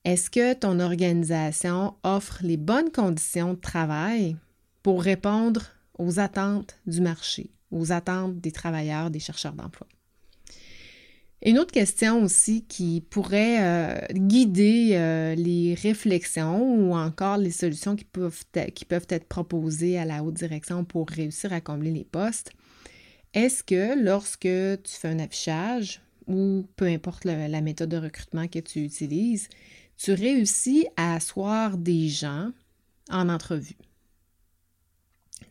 Est-ce 0.05 0.29
que 0.29 0.53
ton 0.53 0.79
organisation 0.79 1.95
offre 2.03 2.39
les 2.43 2.57
bonnes 2.57 2.91
conditions 2.91 3.55
de 3.55 3.59
travail 3.59 4.35
pour 4.83 5.01
répondre 5.01 5.63
aux 5.97 6.19
attentes 6.19 6.79
du 6.85 7.01
marché? 7.01 7.51
Aux 7.71 7.91
attentes 7.91 8.39
des 8.39 8.51
travailleurs, 8.51 9.09
des 9.09 9.19
chercheurs 9.19 9.53
d'emploi. 9.53 9.87
Une 11.43 11.57
autre 11.57 11.71
question 11.71 12.21
aussi 12.23 12.65
qui 12.65 13.01
pourrait 13.01 13.63
euh, 13.63 13.99
guider 14.11 14.91
euh, 14.93 15.33
les 15.33 15.73
réflexions 15.73 16.61
ou 16.61 16.93
encore 16.93 17.37
les 17.37 17.49
solutions 17.49 17.95
qui 17.95 18.05
peuvent, 18.05 18.43
qui 18.75 18.85
peuvent 18.85 19.07
être 19.09 19.27
proposées 19.27 19.97
à 19.97 20.05
la 20.05 20.23
haute 20.23 20.35
direction 20.35 20.85
pour 20.85 21.09
réussir 21.09 21.51
à 21.51 21.59
combler 21.59 21.89
les 21.89 22.03
postes, 22.03 22.51
est-ce 23.33 23.63
que 23.63 23.99
lorsque 24.03 24.41
tu 24.41 24.91
fais 24.99 25.07
un 25.07 25.17
affichage 25.17 26.01
ou 26.27 26.67
peu 26.75 26.85
importe 26.85 27.25
la 27.25 27.61
méthode 27.61 27.89
de 27.89 27.97
recrutement 27.97 28.47
que 28.47 28.59
tu 28.59 28.83
utilises, 28.83 29.49
tu 29.97 30.13
réussis 30.13 30.85
à 30.95 31.15
asseoir 31.15 31.77
des 31.77 32.07
gens 32.07 32.51
en 33.09 33.29
entrevue? 33.29 33.77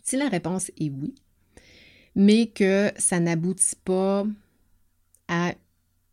Si 0.05 0.17
la 0.17 0.29
réponse 0.29 0.71
est 0.79 0.91
oui, 0.91 1.15
mais 2.15 2.47
que 2.49 2.91
ça 2.97 3.21
n'aboutit 3.21 3.77
pas 3.85 4.25
à 5.29 5.55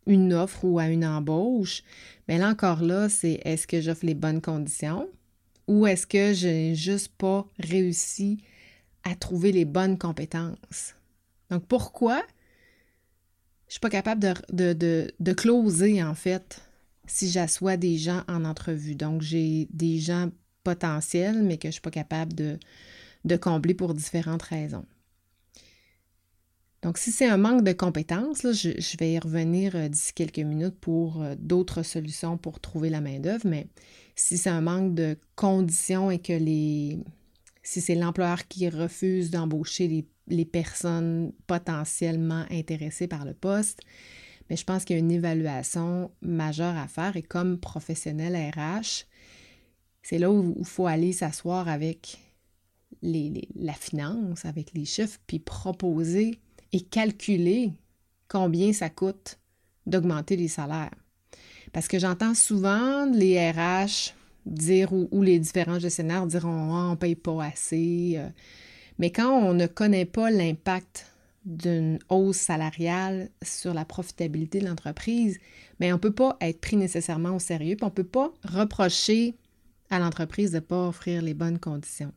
une 0.06 0.32
offre 0.32 0.64
ou 0.64 0.78
à 0.78 0.88
une 0.88 1.04
embauche, 1.04 1.82
mais 2.26 2.38
là 2.38 2.48
encore 2.48 2.82
là, 2.82 3.08
c'est 3.08 3.40
est-ce 3.44 3.66
que 3.66 3.80
j'offre 3.80 4.06
les 4.06 4.14
bonnes 4.14 4.40
conditions 4.40 5.08
ou 5.66 5.86
est-ce 5.86 6.06
que 6.06 6.32
je 6.32 6.48
n'ai 6.48 6.74
juste 6.74 7.12
pas 7.18 7.46
réussi 7.58 8.38
à 9.04 9.14
trouver 9.14 9.52
les 9.52 9.64
bonnes 9.64 9.98
compétences? 9.98 10.94
Donc 11.50 11.66
pourquoi 11.66 12.22
je 13.66 13.72
ne 13.72 13.72
suis 13.72 13.80
pas 13.80 13.90
capable 13.90 14.34
de, 14.50 15.32
closer 15.32 16.02
en 16.02 16.14
fait 16.14 16.62
si 17.06 17.30
j'assois 17.30 17.76
des 17.76 17.98
gens 17.98 18.22
en 18.28 18.44
entrevue? 18.46 18.94
Donc 18.94 19.20
j'ai 19.20 19.68
des 19.70 19.98
gens 19.98 20.30
potentiels, 20.64 21.42
mais 21.42 21.58
que 21.58 21.64
je 21.64 21.68
ne 21.68 21.72
suis 21.72 21.82
pas 21.82 21.90
capable 21.90 22.32
de 22.32 23.36
combler 23.36 23.74
pour 23.74 23.92
différentes 23.92 24.42
raisons. 24.42 24.86
Donc, 26.88 26.96
si 26.96 27.12
c'est 27.12 27.26
un 27.26 27.36
manque 27.36 27.64
de 27.64 27.72
compétences, 27.72 28.40
je, 28.40 28.96
vais 28.96 29.12
y 29.12 29.18
revenir 29.18 29.76
euh, 29.76 29.88
d'ici 29.90 30.14
quelques 30.14 30.38
minutes 30.38 30.80
pour 30.80 31.20
euh, 31.20 31.34
d'autres 31.38 31.82
solutions 31.82 32.38
pour 32.38 32.60
trouver 32.60 32.88
la 32.88 33.02
main-d'œuvre, 33.02 33.46
mais 33.46 33.66
si 34.14 34.38
c'est 34.38 34.48
un 34.48 34.62
manque 34.62 34.94
de 34.94 35.18
conditions 35.36 36.10
et 36.10 36.18
que 36.18 36.32
les. 36.32 36.98
Si 37.62 37.82
c'est 37.82 37.94
l'employeur 37.94 38.48
qui 38.48 38.70
refuse 38.70 39.30
d'embaucher 39.30 40.06
les, 40.28 40.44
personnes 40.46 41.34
potentiellement 41.46 42.46
intéressées 42.50 43.06
par 43.06 43.26
le 43.26 43.34
poste, 43.34 43.80
mais 44.48 44.56
je 44.56 44.64
pense 44.64 44.86
qu'il 44.86 44.96
y 44.96 44.98
a 44.98 45.00
une 45.00 45.12
évaluation 45.12 46.10
majeure 46.22 46.78
à 46.78 46.88
faire 46.88 47.18
et 47.18 47.22
comme 47.22 47.58
professionnel 47.58 48.34
RH, 48.34 49.04
c'est 50.02 50.16
là 50.16 50.32
où 50.32 50.54
il 50.58 50.64
faut 50.64 50.86
aller 50.86 51.12
s'asseoir 51.12 51.68
avec 51.68 52.18
la 53.02 53.74
finance, 53.74 54.46
avec 54.46 54.72
les 54.72 54.86
chiffres, 54.86 55.20
puis 55.26 55.38
proposer 55.38 56.40
et 56.72 56.80
calculer 56.80 57.72
combien 58.28 58.72
ça 58.72 58.90
coûte 58.90 59.38
d'augmenter 59.86 60.36
les 60.36 60.48
salaires. 60.48 60.94
Parce 61.72 61.88
que 61.88 61.98
j'entends 61.98 62.34
souvent 62.34 63.06
les 63.06 63.50
RH 63.50 64.14
dire 64.46 64.92
ou, 64.92 65.22
les 65.22 65.38
différents 65.38 65.78
gestionnaires 65.78 66.26
dire 66.26 66.44
on 66.46 66.90
ne 66.90 66.96
paye 66.96 67.16
pas 67.16 67.44
assez. 67.44 68.14
Euh. 68.16 68.28
mais 68.98 69.10
quand 69.10 69.30
on 69.30 69.52
ne 69.52 69.66
connaît 69.66 70.06
pas 70.06 70.30
l'impact 70.30 71.06
d'une 71.44 71.98
hausse 72.08 72.36
salariale 72.36 73.30
sur 73.42 73.72
la 73.72 73.84
profitabilité 73.84 74.60
de 74.60 74.66
l'entreprise, 74.66 75.38
mais 75.80 75.92
on 75.92 75.96
ne 75.96 76.00
peut 76.00 76.12
pas 76.12 76.36
être 76.40 76.60
pris 76.60 76.76
nécessairement 76.76 77.36
au 77.36 77.38
sérieux, 77.38 77.76
puis 77.76 77.84
on 77.84 77.88
ne 77.88 77.92
peut 77.92 78.04
pas 78.04 78.32
reprocher 78.44 79.34
à 79.90 79.98
l'entreprise 79.98 80.50
de 80.50 80.56
ne 80.56 80.60
pas 80.60 80.88
offrir 80.88 81.22
les 81.22 81.34
bonnes 81.34 81.58
conditions. 81.58 82.12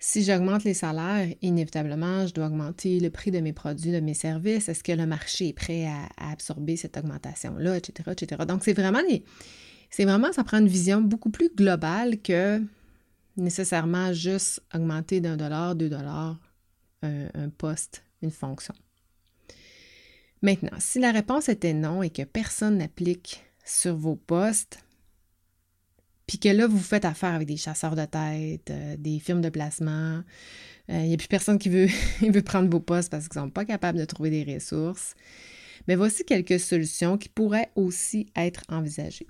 Si 0.00 0.24
j'augmente 0.24 0.64
les 0.64 0.74
salaires, 0.74 1.28
inévitablement, 1.42 2.26
je 2.26 2.32
dois 2.32 2.46
augmenter 2.46 2.98
le 3.00 3.10
prix 3.10 3.30
de 3.30 3.40
mes 3.40 3.52
produits, 3.52 3.92
de 3.92 4.00
mes 4.00 4.14
services. 4.14 4.68
Est-ce 4.68 4.82
que 4.82 4.92
le 4.92 5.06
marché 5.06 5.48
est 5.48 5.52
prêt 5.52 5.86
à, 5.86 6.08
absorber 6.32 6.76
cette 6.76 6.96
augmentation-là, 6.96 7.76
etc., 7.76 8.10
etc. 8.12 8.42
Donc, 8.48 8.64
c'est 8.64 8.72
vraiment, 8.72 9.02
c'est 9.90 10.04
vraiment, 10.04 10.32
ça 10.32 10.42
prend 10.42 10.58
une 10.58 10.68
vision 10.68 11.02
beaucoup 11.02 11.30
plus 11.30 11.50
globale 11.54 12.20
que 12.22 12.62
nécessairement 13.36 14.12
juste 14.12 14.62
augmenter 14.74 15.20
d'un 15.20 15.36
dollar, 15.36 15.74
deux 15.74 15.88
dollars 15.88 16.38
un 17.02 17.48
poste 17.56 18.02
une 18.22 18.30
fonction. 18.30 18.74
Maintenant, 20.42 20.78
si 20.78 20.98
la 20.98 21.12
réponse 21.12 21.48
était 21.48 21.74
non 21.74 22.02
et 22.02 22.10
que 22.10 22.22
personne 22.22 22.78
n'applique 22.78 23.44
sur 23.64 23.94
vos 23.96 24.16
postes, 24.16 24.82
puis 26.30 26.38
que 26.38 26.48
là, 26.48 26.68
vous 26.68 26.78
faites 26.78 27.04
affaire 27.04 27.34
avec 27.34 27.48
des 27.48 27.56
chasseurs 27.56 27.96
de 27.96 28.04
tête, 28.04 28.70
euh, 28.70 28.94
des 28.96 29.18
firmes 29.18 29.40
de 29.40 29.48
placement, 29.48 30.22
il 30.88 30.94
euh, 30.94 31.02
n'y 31.02 31.14
a 31.14 31.16
plus 31.16 31.26
personne 31.26 31.58
qui 31.58 31.68
veut, 31.68 31.88
veut 32.22 32.42
prendre 32.42 32.70
vos 32.70 32.78
postes 32.78 33.10
parce 33.10 33.26
qu'ils 33.28 33.40
ne 33.40 33.46
sont 33.46 33.50
pas 33.50 33.64
capables 33.64 33.98
de 33.98 34.04
trouver 34.04 34.30
des 34.30 34.54
ressources. 34.54 35.16
Mais 35.88 35.96
voici 35.96 36.24
quelques 36.24 36.60
solutions 36.60 37.18
qui 37.18 37.28
pourraient 37.28 37.72
aussi 37.74 38.28
être 38.36 38.62
envisagées. 38.68 39.26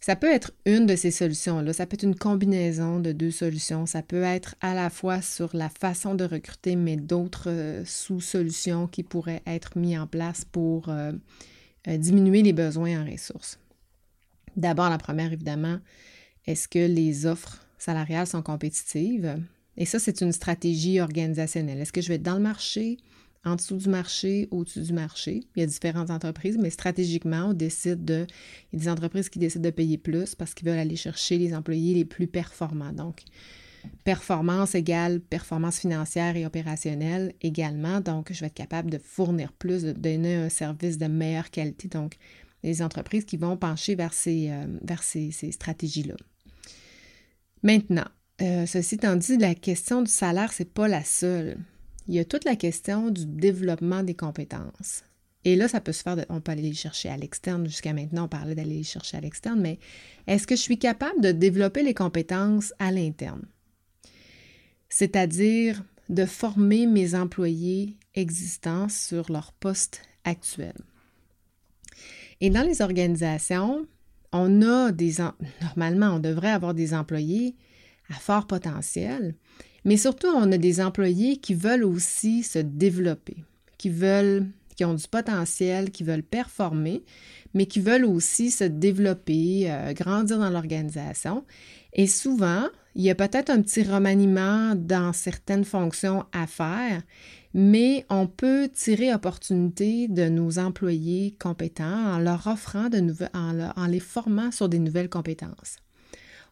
Ça 0.00 0.14
peut 0.14 0.32
être 0.32 0.52
une 0.66 0.86
de 0.86 0.94
ces 0.94 1.10
solutions-là, 1.10 1.72
ça 1.72 1.84
peut 1.84 1.94
être 1.94 2.04
une 2.04 2.14
combinaison 2.14 3.00
de 3.00 3.10
deux 3.10 3.32
solutions, 3.32 3.84
ça 3.84 4.00
peut 4.00 4.22
être 4.22 4.54
à 4.60 4.74
la 4.74 4.90
fois 4.90 5.20
sur 5.20 5.50
la 5.52 5.68
façon 5.68 6.14
de 6.14 6.22
recruter, 6.22 6.76
mais 6.76 6.94
d'autres 6.94 7.50
euh, 7.50 7.82
sous-solutions 7.84 8.86
qui 8.86 9.02
pourraient 9.02 9.42
être 9.48 9.76
mises 9.76 9.98
en 9.98 10.06
place 10.06 10.44
pour 10.44 10.92
diminuer 11.88 12.42
les 12.44 12.52
besoins 12.52 13.02
en 13.02 13.10
ressources. 13.10 13.58
D'abord, 14.56 14.90
la 14.90 14.98
première, 14.98 15.32
évidemment, 15.32 15.78
est-ce 16.46 16.68
que 16.68 16.78
les 16.78 17.26
offres 17.26 17.66
salariales 17.78 18.26
sont 18.26 18.42
compétitives? 18.42 19.40
Et 19.76 19.84
ça, 19.84 19.98
c'est 19.98 20.20
une 20.20 20.32
stratégie 20.32 21.00
organisationnelle. 21.00 21.80
Est-ce 21.80 21.92
que 21.92 22.00
je 22.00 22.08
vais 22.08 22.16
être 22.16 22.22
dans 22.22 22.34
le 22.34 22.42
marché? 22.42 22.98
en 23.44 23.56
dessous 23.56 23.76
du 23.76 23.88
marché, 23.88 24.48
au-dessus 24.50 24.82
du 24.82 24.92
marché? 24.92 25.44
Il 25.56 25.60
y 25.60 25.62
a 25.62 25.66
différentes 25.66 26.10
entreprises, 26.10 26.58
mais 26.58 26.70
stratégiquement, 26.70 27.48
on 27.50 27.52
décide 27.52 28.04
de. 28.04 28.26
Il 28.72 28.78
y 28.78 28.82
a 28.82 28.84
des 28.84 28.88
entreprises 28.88 29.28
qui 29.28 29.38
décident 29.38 29.64
de 29.64 29.74
payer 29.74 29.98
plus 29.98 30.34
parce 30.34 30.54
qu'ils 30.54 30.68
veulent 30.68 30.78
aller 30.78 30.96
chercher 30.96 31.38
les 31.38 31.54
employés 31.54 31.94
les 31.94 32.04
plus 32.04 32.26
performants. 32.26 32.92
Donc, 32.92 33.22
performance 34.04 34.74
égale 34.74 35.20
performance 35.20 35.78
financière 35.78 36.36
et 36.36 36.46
opérationnelle 36.46 37.34
également. 37.40 38.00
Donc, 38.00 38.32
je 38.32 38.40
vais 38.40 38.46
être 38.46 38.54
capable 38.54 38.90
de 38.90 38.98
fournir 38.98 39.52
plus, 39.52 39.82
de 39.82 39.92
donner 39.92 40.34
un 40.34 40.48
service 40.48 40.98
de 40.98 41.06
meilleure 41.06 41.50
qualité. 41.50 41.88
Donc, 41.88 42.16
les 42.62 42.82
entreprises 42.82 43.24
qui 43.24 43.36
vont 43.36 43.56
pencher 43.56 43.94
vers 43.94 44.12
ces, 44.12 44.50
euh, 44.50 44.66
vers 44.82 45.02
ces, 45.02 45.30
stratégies-là. 45.32 46.16
Maintenant, 47.62 48.06
euh, 48.40 48.66
ceci 48.66 48.96
étant 48.96 49.16
dit, 49.16 49.36
la 49.36 49.54
question 49.54 50.02
du 50.02 50.10
salaire, 50.10 50.52
ce 50.52 50.62
n'est 50.62 50.68
pas 50.68 50.88
la 50.88 51.04
seule 51.04 51.58
il 52.08 52.14
y 52.14 52.18
a 52.18 52.24
toute 52.24 52.44
la 52.44 52.56
question 52.56 53.10
du 53.10 53.26
développement 53.26 54.02
des 54.02 54.14
compétences. 54.14 55.04
Et 55.44 55.56
là, 55.56 55.68
ça 55.68 55.80
peut 55.80 55.92
se 55.92 56.02
faire, 56.02 56.16
on 56.30 56.40
peut 56.40 56.52
aller 56.52 56.62
les 56.62 56.74
chercher 56.74 57.10
à 57.10 57.16
l'externe. 57.16 57.66
Jusqu'à 57.66 57.92
maintenant, 57.92 58.24
on 58.24 58.28
parlait 58.28 58.54
d'aller 58.54 58.78
les 58.78 58.82
chercher 58.82 59.18
à 59.18 59.20
l'externe, 59.20 59.60
mais 59.60 59.78
est-ce 60.26 60.46
que 60.46 60.56
je 60.56 60.62
suis 60.62 60.78
capable 60.78 61.20
de 61.20 61.32
développer 61.32 61.82
les 61.82 61.94
compétences 61.94 62.72
à 62.78 62.90
l'interne? 62.90 63.46
C'est-à-dire 64.88 65.84
de 66.08 66.24
former 66.24 66.86
mes 66.86 67.14
employés 67.14 67.98
existants 68.14 68.88
sur 68.88 69.30
leur 69.30 69.52
poste 69.52 70.02
actuel. 70.24 70.74
Et 72.40 72.50
dans 72.50 72.62
les 72.62 72.82
organisations, 72.82 73.86
on 74.32 74.62
a 74.62 74.92
des, 74.92 75.14
normalement, 75.62 76.16
on 76.16 76.18
devrait 76.18 76.50
avoir 76.50 76.74
des 76.74 76.94
employés 76.94 77.56
à 78.10 78.14
fort 78.14 78.46
potentiel, 78.46 79.34
mais 79.84 79.96
surtout, 79.96 80.28
on 80.28 80.50
a 80.52 80.58
des 80.58 80.80
employés 80.80 81.38
qui 81.38 81.54
veulent 81.54 81.84
aussi 81.84 82.42
se 82.42 82.58
développer, 82.58 83.36
qui 83.76 83.90
veulent, 83.90 84.46
qui 84.76 84.84
ont 84.84 84.94
du 84.94 85.08
potentiel, 85.08 85.90
qui 85.90 86.04
veulent 86.04 86.22
performer, 86.22 87.02
mais 87.54 87.66
qui 87.66 87.80
veulent 87.80 88.04
aussi 88.04 88.50
se 88.50 88.64
développer, 88.64 89.70
euh, 89.70 89.92
grandir 89.92 90.38
dans 90.38 90.50
l'organisation. 90.50 91.44
Et 91.92 92.06
souvent, 92.06 92.68
il 92.94 93.02
y 93.04 93.10
a 93.10 93.14
peut-être 93.14 93.50
un 93.50 93.62
petit 93.62 93.82
remaniement 93.82 94.74
dans 94.74 95.12
certaines 95.12 95.64
fonctions 95.64 96.24
à 96.32 96.46
faire, 96.46 97.02
mais 97.60 98.06
on 98.08 98.28
peut 98.28 98.70
tirer 98.72 99.12
opportunité 99.12 100.06
de 100.06 100.28
nos 100.28 100.60
employés 100.60 101.34
compétents 101.40 102.14
en 102.14 102.20
leur 102.20 102.46
offrant 102.46 102.88
de 102.88 102.98
nouvelles, 102.98 103.32
en 103.34 103.86
les 103.88 103.98
formant 103.98 104.52
sur 104.52 104.68
des 104.68 104.78
nouvelles 104.78 105.08
compétences. 105.08 105.78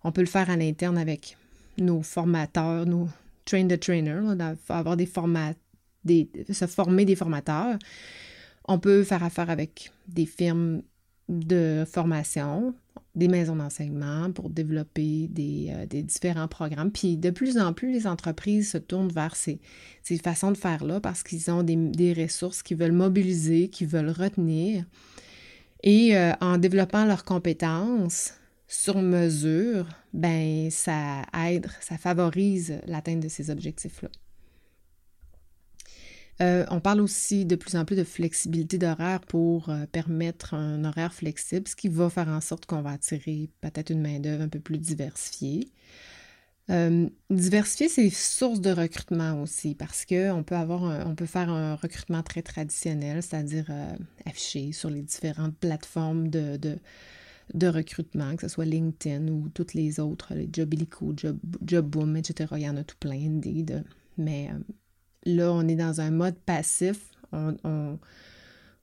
On 0.03 0.11
peut 0.11 0.23
le 0.23 0.27
faire 0.27 0.51
à 0.51 0.57
l'interne 0.57 0.99
avec 0.99 1.37
nos 1.79 2.03
formateurs, 2.03 2.87
nos 2.87 3.09
train 3.45 3.69
the 3.69 3.79
trainer, 3.79 4.21
avoir 4.69 4.97
des 4.97 5.07
formats, 5.07 5.53
se 6.09 6.67
former 6.67 7.05
des 7.05 7.15
formateurs. 7.15 7.79
On 8.67 8.81
peut 8.81 9.05
faire 9.05 9.23
affaire 9.23 9.49
avec 9.49 9.93
des 10.09 10.27
firmes 10.27 10.83
de 11.29 11.85
formation, 11.87 12.75
des 13.17 13.29
maisons 13.29 13.57
d'enseignement 13.57 14.31
pour 14.31 14.51
développer 14.51 15.27
des, 15.29 15.71
euh, 15.71 15.87
différents 16.03 16.49
programmes. 16.49 16.93
Puis 16.93 17.17
de 17.17 17.31
plus 17.31 17.59
en 17.59 17.73
plus, 17.73 17.91
les 17.91 18.07
entreprises 18.07 18.71
se 18.71 18.79
tournent 18.79 19.11
vers 19.11 19.35
ces, 19.35 19.59
façons 20.23 20.53
de 20.53 20.57
faire-là 20.57 21.01
parce 21.01 21.23
qu'ils 21.23 21.51
ont 21.51 21.63
des, 21.63 22.13
ressources 22.13 22.63
qu'ils 22.63 22.77
veulent 22.77 22.93
mobiliser, 22.93 23.69
qu'ils 23.69 23.89
veulent 23.89 24.11
retenir. 24.11 24.85
Et 25.83 26.17
euh, 26.17 26.33
en 26.41 26.59
développant 26.59 27.05
leurs 27.05 27.25
compétences, 27.25 28.35
sur 28.69 29.01
mesure, 29.01 29.87
ben 30.13 30.71
ça 30.71 31.23
aide, 31.47 31.69
ça 31.81 31.97
favorise 31.99 32.81
l'atteinte 32.87 33.21
de 33.21 33.29
ces 33.29 33.51
objectifs-là. 33.51 34.09
Euh, 36.43 36.67
on 36.71 36.81
parle 36.81 37.01
aussi 37.01 37.47
de 37.47 37.57
plus 37.57 37.77
en 37.77 37.85
plus 37.85 37.97
de 37.97 38.05
flexibilité 38.05 38.77
d'horaire 38.77 39.21
pour 39.21 39.71
euh, 39.71 39.87
permettre 39.87 40.53
un 40.55 40.85
horaire 40.85 41.15
flexible, 41.15 41.67
ce 41.67 41.77
qui 41.77 41.89
va 41.89 42.11
faire 42.11 42.29
en 42.29 42.41
sorte 42.43 42.67
qu'on 42.67 42.83
va 42.83 42.91
attirer 42.91 43.49
peut-être 43.63 43.91
une 43.91 44.03
main-d'œuvre 44.03 44.43
un 44.43 44.49
peu 44.49 44.61
plus 44.61 44.79
diversifiée. 44.79 45.71
Euh, 46.69 47.09
diversifier 47.31 47.89
ses 47.89 48.11
sources 48.11 48.61
de 48.61 48.71
recrutement 48.71 49.41
aussi, 49.41 49.75
parce 49.75 50.05
qu'on 50.05 50.43
peut 50.45 50.57
on 50.57 51.15
peut 51.15 51.27
faire 51.27 51.49
un 51.49 51.77
recrutement 51.77 52.23
très 52.23 52.43
traditionnel, 52.43 53.23
c'est-à-dire 53.23 53.71
affiché 54.27 54.73
sur 54.73 54.91
les 54.91 55.03
différentes 55.03 55.57
plateformes 55.57 56.29
de, 56.29 56.59
de 57.55 57.67
recrutement, 57.69 58.35
que 58.35 58.43
ce 58.43 58.49
soit 58.49 58.65
LinkedIn 58.65 59.29
ou 59.29 59.49
toutes 59.55 59.75
les 59.75 60.01
autres, 60.01 60.35
les 60.35 60.49
Jobilico, 60.53 61.15
Job, 61.17 61.39
Jobboom, 61.65 62.17
etc. 62.17 62.53
Il 62.57 62.63
y 62.63 62.69
en 62.69 62.77
a 62.77 62.83
tout 62.85 62.97
plein 62.99 63.31
de. 63.31 63.85
Mais 64.19 64.51
là, 65.27 65.53
on 65.53 65.69
est 65.69 65.77
dans 65.77 66.01
un 66.01 66.11
mode 66.11 66.37
passif. 66.37 67.11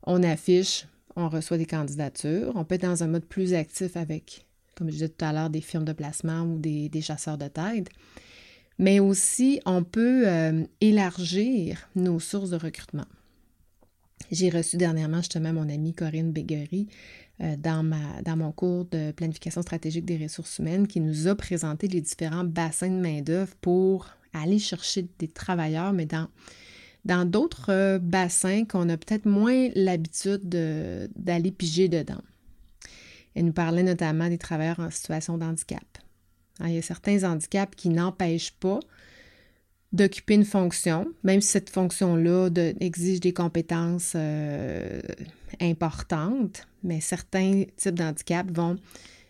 On, 0.05 0.23
affiche, 0.23 0.85
on 1.15 1.29
reçoit 1.29 1.57
des 1.57 1.65
candidatures. 1.65 2.51
On 2.55 2.65
peut 2.65 2.75
être 2.75 2.81
dans 2.81 3.03
un 3.03 3.07
mode 3.07 3.25
plus 3.25 3.53
actif 3.53 3.97
avec, 3.97 4.45
comme 4.75 4.87
je 4.87 4.93
disais 4.93 5.09
tout 5.09 5.25
à 5.25 5.33
l'heure, 5.33 5.49
des 5.49 5.61
firmes 5.61 5.85
de 5.85 5.93
placement 5.93 6.41
ou 6.41 6.59
des, 6.59 7.01
chasseurs 7.01 7.37
de 7.37 7.47
tête. 7.47 7.89
Mais 8.77 8.99
aussi, 8.99 9.61
on 9.65 9.83
peut 9.83 10.27
euh, 10.27 10.63
élargir 10.81 11.89
nos 11.95 12.19
sources 12.19 12.49
de 12.49 12.57
recrutement. 12.57 13.05
J'ai 14.31 14.49
reçu 14.49 14.77
dernièrement 14.77 15.17
justement 15.17 15.53
mon 15.53 15.69
amie 15.69 15.93
Corinne 15.93 16.31
Béguery 16.31 16.87
euh, 17.41 17.55
dans, 17.57 17.87
dans 18.23 18.35
mon 18.35 18.51
cours 18.51 18.85
de 18.85 19.11
planification 19.11 19.61
stratégique 19.61 20.05
des 20.05 20.17
ressources 20.17 20.57
humaines 20.59 20.87
qui 20.87 20.99
nous 20.99 21.27
a 21.27 21.35
présenté 21.35 21.87
les 21.87 22.01
différents 22.01 22.43
bassins 22.43 22.89
de 22.89 22.99
main-d'œuvre 22.99 23.53
pour 23.61 24.09
aller 24.33 24.59
chercher 24.59 25.07
des 25.19 25.27
travailleurs, 25.27 25.93
mais 25.93 26.05
dans, 26.05 26.27
dans 27.05 27.25
d'autres 27.25 27.71
euh, 27.71 27.99
bassins 27.99 28.65
qu'on 28.65 28.89
a 28.89 28.97
peut-être 28.97 29.25
moins 29.25 29.69
l'habitude 29.75 30.47
d'aller 31.15 31.51
piger 31.51 31.87
dedans. 31.87 32.21
Elle 33.35 33.45
nous 33.45 33.53
parlait 33.53 33.83
notamment 33.83 34.29
des 34.29 34.37
travailleurs 34.37 34.79
en 34.79 34.91
situation 34.91 35.37
de 35.37 35.45
handicap. 35.45 35.85
il 36.61 36.71
y 36.71 36.77
a 36.77 36.81
certains 36.81 37.23
handicaps 37.23 37.75
qui 37.75 37.89
n'empêchent 37.89 38.53
pas 38.53 38.79
d'occuper 39.91 40.33
une 40.33 40.45
fonction, 40.45 41.07
même 41.23 41.39
si 41.39 41.49
cette 41.49 41.69
fonction-là 41.69 42.49
exige 42.79 43.19
des 43.19 43.33
compétences 43.33 44.13
euh, 44.15 44.99
importantes, 45.61 46.67
mais 46.83 46.99
certains 46.99 47.63
types 47.77 47.95
d'handicap 47.95 48.49
vont 48.51 48.75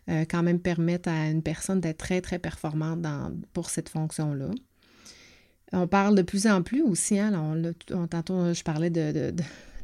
euh, 0.10 0.25
quand 0.29 0.41
même 0.41 0.60
permettre 0.60 1.10
à 1.10 1.29
une 1.29 1.43
personne 1.43 1.81
d'être 1.81 1.98
très, 1.98 2.22
très 2.22 2.39
performante 2.39 3.05
pour 3.51 3.69
cette 3.69 3.89
fonction-là. 3.89 4.51
On 5.74 5.88
parle 5.88 6.15
de 6.15 6.22
plus 6.22 6.46
en 6.46 6.62
plus 6.62 6.84
aussi, 6.84 7.18
hein, 7.18 7.34
on, 7.92 8.08
tantôt 8.08 8.53
je 8.53 8.63
parlais 8.63 8.92
de, 8.92 9.34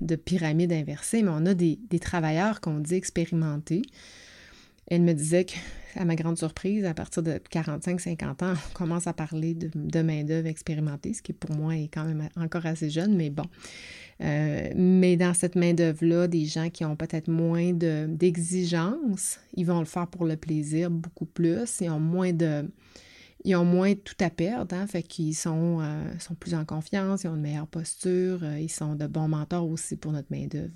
de, 0.01 0.15
pyramide 0.15 0.71
inversée, 0.71 1.23
mais 1.23 1.31
on 1.33 1.47
a 1.47 1.55
des, 1.55 1.79
travailleurs 1.99 2.61
qu'on 2.61 2.79
dit 2.79 2.93
expérimentés. 2.93 3.81
Elle 4.87 5.01
me 5.01 5.13
disait 5.13 5.45
que 5.45 5.53
à 5.95 6.05
ma 6.05 6.15
grande 6.15 6.37
surprise, 6.37 6.85
à 6.85 6.93
partir 6.93 7.23
de 7.23 7.41
45-50 7.51 8.43
ans, 8.43 8.53
on 8.53 8.73
commence 8.73 9.07
à 9.07 9.13
parler 9.13 9.55
de, 9.55 10.01
main-d'œuvre 10.01 10.47
expérimentée, 10.47 11.13
ce 11.13 11.23
qui 11.23 11.33
pour 11.33 11.55
moi 11.55 11.75
est 11.75 11.89
quand 11.91 12.05
même 12.05 12.29
encore 12.37 12.67
assez 12.67 12.91
jeune, 12.91 13.15
mais 13.15 13.31
bon. 13.31 13.45
Euh, 14.21 14.69
mais 14.75 15.15
dans 15.17 15.33
cette 15.33 15.55
main-d'œuvre-là, 15.55 16.27
des 16.27 16.45
gens 16.45 16.69
qui 16.69 16.85
ont 16.85 16.95
peut-être 16.95 17.29
moins 17.29 17.73
d'exigences, 17.73 19.39
ils 19.55 19.65
vont 19.65 19.79
le 19.79 19.85
faire 19.85 20.07
pour 20.07 20.25
le 20.25 20.35
plaisir 20.35 20.91
beaucoup 20.91 21.25
plus, 21.25 21.81
ils 21.81 21.89
ont 21.89 21.99
moins 21.99 22.33
de. 22.33 22.69
Ils 23.45 23.55
ont 23.55 23.65
moins 23.65 23.95
tout 23.95 24.15
à 24.19 24.29
perdre, 24.29 24.75
hein, 24.75 24.85
fait 24.85 25.01
qu'ils 25.01 25.35
sont, 25.35 25.79
euh, 25.81 26.19
sont 26.19 26.35
plus 26.35 26.53
en 26.53 26.65
confiance, 26.65 27.23
ils 27.23 27.29
ont 27.29 27.35
une 27.35 27.41
meilleure 27.41 27.67
posture, 27.67 28.43
euh, 28.43 28.59
ils 28.59 28.69
sont 28.69 28.95
de 28.95 29.07
bons 29.07 29.29
mentors 29.29 29.67
aussi 29.69 29.95
pour 29.95 30.11
notre 30.11 30.27
main-d'œuvre, 30.29 30.71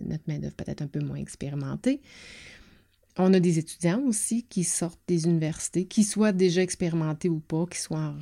notre 0.00 0.24
main-d'œuvre 0.26 0.56
peut-être 0.56 0.82
un 0.82 0.88
peu 0.88 0.98
moins 0.98 1.16
expérimentée. 1.16 2.00
On 3.18 3.32
a 3.34 3.40
des 3.40 3.58
étudiants 3.58 4.00
aussi 4.02 4.44
qui 4.44 4.64
sortent 4.64 5.00
des 5.06 5.26
universités, 5.26 5.86
qui 5.86 6.02
soient 6.04 6.32
déjà 6.32 6.62
expérimentés 6.62 7.28
ou 7.28 7.40
pas, 7.40 7.66
qui 7.66 7.80
soient 7.80 8.14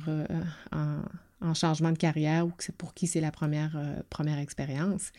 en, 0.71 1.53
changement 1.53 1.91
de 1.91 1.97
carrière 1.97 2.47
ou 2.47 2.51
pour 2.77 2.93
qui 2.95 3.05
c'est 3.05 3.21
la 3.21 3.31
première, 3.31 3.75
euh, 3.77 4.01
première 4.09 4.39
expérience. 4.39 5.11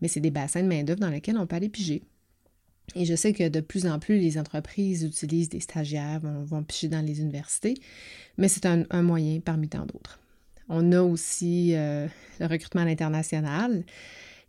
Mais 0.00 0.08
c'est 0.08 0.20
des 0.20 0.30
bassins 0.30 0.62
de 0.62 0.68
main-d'œuvre 0.68 1.00
dans 1.00 1.10
lesquels 1.10 1.38
on 1.38 1.46
peut 1.46 1.56
aller 1.56 1.68
piger. 1.68 2.02
Et 2.94 3.04
je 3.04 3.14
sais 3.14 3.32
que 3.32 3.48
de 3.48 3.60
plus 3.60 3.86
en 3.86 3.98
plus, 3.98 4.18
les 4.18 4.38
entreprises 4.38 5.02
utilisent 5.02 5.48
des 5.48 5.60
stagiaires, 5.60 6.20
vont, 6.20 6.44
vont 6.44 6.62
piger 6.62 6.88
dans 6.88 7.04
les 7.04 7.20
universités, 7.20 7.74
mais 8.38 8.48
c'est 8.48 8.66
un, 8.66 9.02
moyen 9.02 9.40
parmi 9.40 9.68
tant 9.68 9.84
d'autres. 9.86 10.18
On 10.68 10.92
a 10.92 11.00
aussi 11.00 11.74
euh, 11.74 12.06
le 12.40 12.46
recrutement 12.46 12.82
à 12.82 12.84
l'international. 12.84 13.84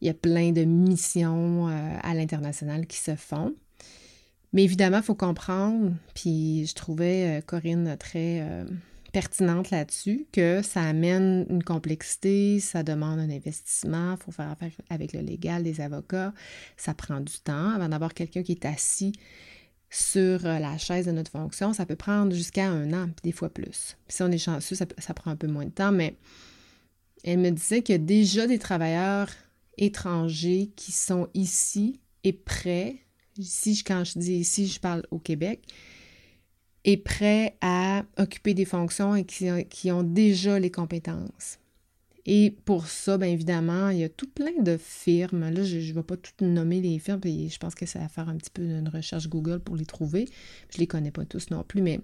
Il 0.02 0.08
y 0.08 0.10
a 0.10 0.14
plein 0.14 0.52
de 0.52 0.64
missions 0.64 1.68
euh, 1.68 1.98
à 2.02 2.14
l'international 2.14 2.88
qui 2.88 2.98
se 2.98 3.16
font. 3.16 3.54
Mais 4.54 4.64
évidemment, 4.64 4.98
il 4.98 5.04
faut 5.04 5.16
comprendre, 5.16 5.92
puis 6.16 6.66
je 6.66 6.74
trouvais 6.74 7.40
euh, 7.40 7.42
Corinne 7.42 7.98
très 8.00 8.66
pertinente 9.18 9.72
là-dessus, 9.72 10.28
que 10.32 10.62
ça 10.62 10.84
amène 10.84 11.48
une 11.50 11.64
complexité, 11.64 12.60
ça 12.60 12.84
demande 12.84 13.18
un 13.18 13.32
investissement, 13.32 14.12
il 14.12 14.24
faut 14.24 14.30
faire 14.30 14.52
affaire 14.52 14.70
avec 14.92 15.12
le 15.12 15.22
légal, 15.22 15.64
des 15.64 15.82
avocats, 15.82 16.36
ça 16.76 16.94
prend 16.94 17.20
du 17.20 17.34
temps 17.40 17.72
avant 17.72 17.90
d'avoir 17.90 18.14
quelqu'un 18.14 18.44
qui 18.44 18.52
est 18.52 18.64
assis 18.64 19.14
sur 19.90 20.46
euh, 20.46 20.60
la 20.60 20.78
chaise 20.78 21.08
de 21.08 21.12
notre 21.12 21.32
fonction, 21.32 21.74
ça 21.74 21.88
peut 21.88 21.96
prendre 21.96 22.32
jusqu'à 22.32 22.70
un 22.70 22.94
an, 22.94 23.06
puis 23.08 23.24
des 23.24 23.32
fois 23.32 23.50
plus. 23.50 23.98
Si 24.08 24.22
on 24.22 24.30
est 24.30 24.38
chanceux, 24.38 24.76
ça, 24.76 24.86
ça 25.00 25.16
prend 25.16 25.32
un 25.32 25.36
peu 25.36 25.48
moins 25.48 25.66
de 25.66 25.72
temps, 25.72 25.92
mais 25.92 26.16
elle 27.24 27.40
me 27.40 27.50
disait 27.50 27.82
qu'il 27.82 27.94
y 27.94 27.96
a 27.96 28.00
déjà 28.00 28.46
des 28.46 28.60
travailleurs 28.60 29.32
étrangers 29.80 30.70
qui 30.76 30.92
sont 30.92 31.28
ici 31.34 32.02
et 32.24 32.34
prêts 32.34 32.98
ici, 33.40 33.84
quand 33.84 34.04
je 34.04 34.20
dis 34.20 34.34
ici, 34.36 34.68
je 34.68 34.80
parle 34.80 35.02
au 35.10 35.18
Québec, 35.18 35.64
est 36.88 36.98
prêt 36.98 37.58
à 37.62 38.04
occuper 38.18 38.54
des 38.54 38.66
fonctions 38.66 39.16
et 39.16 39.26
qui, 39.26 39.92
ont 39.92 40.04
déjà 40.04 40.58
les 40.58 40.72
compétences. 40.72 41.60
Et 42.26 42.56
pour 42.66 42.88
ça, 42.88 43.18
bien 43.18 43.28
évidemment, 43.28 43.90
il 43.90 44.00
y 44.00 44.04
a 44.04 44.10
tout 44.10 44.28
plein 44.28 44.62
de 44.62 44.78
firmes. 44.78 45.50
Là, 45.50 45.64
je 45.64 45.78
ne 45.78 45.94
vais 45.94 46.04
pas 46.04 46.16
toutes 46.16 46.42
nommer 46.42 46.82
les 46.82 46.98
firmes, 47.00 47.20
puis 47.20 47.50
je 47.50 47.60
pense 47.60 47.76
que 47.76 47.86
ça 47.86 48.00
va 48.00 48.08
faire 48.08 48.30
un 48.30 48.38
petit 48.38 48.50
peu 48.50 48.64
une 48.64 48.88
recherche 48.90 49.28
Google 49.28 49.60
pour 49.60 49.76
les 49.76 49.86
trouver. 49.86 50.28
Je 50.70 50.78
ne 50.78 50.80
les 50.80 50.88
connais 50.88 51.12
pas 51.12 51.26
tous 51.26 51.50
non 51.52 51.64
plus, 51.64 51.82
mais 51.82 52.00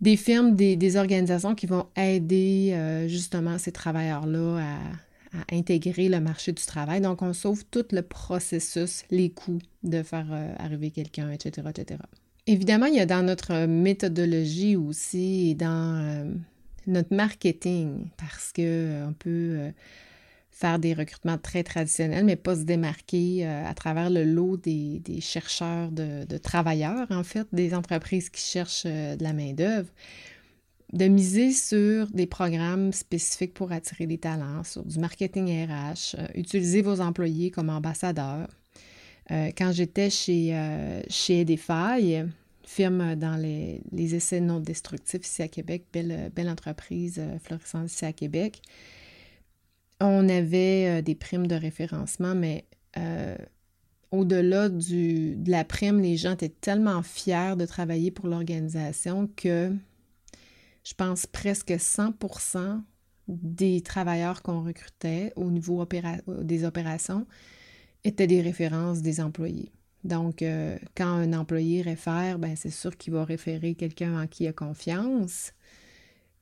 des 0.00 0.16
firmes, 0.16 0.54
des, 0.56 0.96
organisations 0.96 1.54
qui 1.54 1.66
vont 1.66 1.86
aider 1.96 2.70
euh, 2.72 3.08
justement 3.08 3.58
ces 3.58 3.72
travailleurs-là 3.72 4.58
à, 4.60 5.54
intégrer 5.54 6.08
le 6.08 6.20
marché 6.20 6.52
du 6.52 6.64
travail. 6.64 7.00
Donc, 7.00 7.22
on 7.22 7.32
sauve 7.32 7.64
tout 7.70 7.84
le 7.92 8.02
processus, 8.02 9.04
les 9.10 9.30
coûts 9.30 9.60
de 9.82 10.02
faire 10.02 10.26
euh, 10.32 10.54
arriver 10.58 10.90
quelqu'un, 10.90 11.30
etc., 11.30 11.68
etc. 11.68 11.98
Évidemment, 12.48 12.86
il 12.86 12.94
y 12.94 13.00
a 13.00 13.06
dans 13.06 13.22
notre 13.22 13.66
méthodologie 13.66 14.74
aussi 14.74 15.50
et 15.50 15.54
dans 15.54 16.00
euh, 16.00 16.34
notre 16.86 17.14
marketing, 17.14 18.08
parce 18.16 18.52
qu'on 18.52 18.62
euh, 18.62 19.10
peut 19.18 19.72
faire 20.50 20.80
des 20.80 20.94
recrutements 20.94 21.38
très 21.38 21.62
traditionnels, 21.62 22.24
mais 22.24 22.34
pas 22.34 22.56
se 22.56 22.62
démarquer 22.62 23.46
à 23.46 23.72
travers 23.74 24.10
le 24.10 24.24
lot 24.24 24.56
des, 24.56 25.00
chercheurs 25.20 25.92
de, 25.92 26.36
travailleurs, 26.38 27.06
en 27.10 27.22
fait, 27.22 27.46
des 27.52 27.74
entreprises 27.74 28.28
qui 28.28 28.42
cherchent 28.42 28.84
de 28.86 29.22
la 29.22 29.32
main-d'œuvre 29.32 29.92
de 30.92 31.06
miser 31.06 31.52
sur 31.52 32.06
des 32.08 32.26
programmes 32.26 32.92
spécifiques 32.92 33.54
pour 33.54 33.72
attirer 33.72 34.06
des 34.06 34.18
talents, 34.18 34.64
sur 34.64 34.84
du 34.84 34.98
marketing 34.98 35.66
RH, 35.66 36.16
euh, 36.18 36.26
utiliser 36.34 36.82
vos 36.82 37.00
employés 37.00 37.50
comme 37.50 37.68
ambassadeurs. 37.68 38.48
Euh, 39.30 39.50
quand 39.56 39.72
j'étais 39.72 40.08
chez, 40.08 40.50
euh, 40.54 41.02
chez 41.08 41.40
Edify, 41.40 42.24
firme 42.68 43.16
dans 43.16 43.36
les, 43.36 43.82
essais 44.14 44.40
non 44.40 44.60
destructifs 44.60 45.26
ici 45.26 45.42
à 45.42 45.48
Québec, 45.48 45.86
belle, 45.92 46.30
belle 46.34 46.48
entreprise 46.48 47.20
florissante 47.42 47.90
ici 47.90 48.04
à 48.04 48.12
Québec, 48.12 48.62
on 50.00 50.28
avait 50.28 51.02
des 51.02 51.14
primes 51.14 51.46
de 51.46 51.56
référencement, 51.56 52.34
mais 52.34 52.66
au-delà 54.10 54.68
de 54.68 55.50
la 55.50 55.64
prime, 55.64 56.00
les 56.00 56.16
gens 56.16 56.32
étaient 56.32 56.48
tellement 56.48 57.02
fiers 57.02 57.54
de 57.56 57.66
travailler 57.66 58.10
pour 58.10 58.26
l'organisation 58.26 59.28
que 59.36 59.72
je 60.84 60.94
pense 60.94 61.26
presque 61.26 61.70
100% 61.70 62.80
des 63.28 63.82
travailleurs 63.82 64.42
qu'on 64.42 64.64
recrutait 64.64 65.32
au 65.36 65.50
niveau 65.50 65.86
des 66.26 66.64
opérations 66.64 67.26
étaient 68.04 68.26
des 68.26 68.40
références 68.40 69.02
des 69.02 69.20
employés. 69.20 69.70
Donc, 70.04 70.42
euh, 70.42 70.78
quand 70.96 71.06
un 71.08 71.32
employé 71.32 71.82
réfère, 71.82 72.38
ben, 72.38 72.54
c'est 72.56 72.70
sûr 72.70 72.96
qu'il 72.96 73.12
va 73.12 73.24
référer 73.24 73.74
quelqu'un 73.74 74.22
en 74.22 74.26
qui 74.26 74.44
il 74.44 74.48
a 74.48 74.52
confiance. 74.52 75.52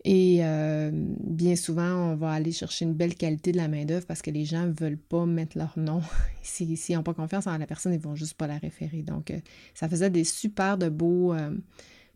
Et 0.04 0.38
euh, 0.44 0.90
bien 0.92 1.56
souvent, 1.56 2.12
on 2.12 2.16
va 2.16 2.30
aller 2.30 2.52
chercher 2.52 2.84
une 2.84 2.94
belle 2.94 3.16
qualité 3.16 3.50
de 3.50 3.56
la 3.56 3.66
main-d'œuvre 3.66 4.06
parce 4.06 4.22
que 4.22 4.30
les 4.30 4.44
gens 4.44 4.66
ne 4.66 4.72
veulent 4.72 4.98
pas 4.98 5.26
mettre 5.26 5.58
leur 5.58 5.76
nom. 5.76 6.00
S'ils 6.42 6.78
n'ont 6.90 7.02
pas 7.02 7.14
confiance 7.14 7.46
en 7.46 7.56
la 7.58 7.66
personne, 7.66 7.92
ils 7.92 7.98
ne 7.98 8.02
vont 8.02 8.14
juste 8.14 8.34
pas 8.34 8.46
la 8.46 8.58
référer. 8.58 9.02
Donc, 9.02 9.30
euh, 9.30 9.40
ça 9.74 9.88
faisait 9.88 10.10
des 10.10 10.24
super 10.24 10.76
beaux 10.78 11.34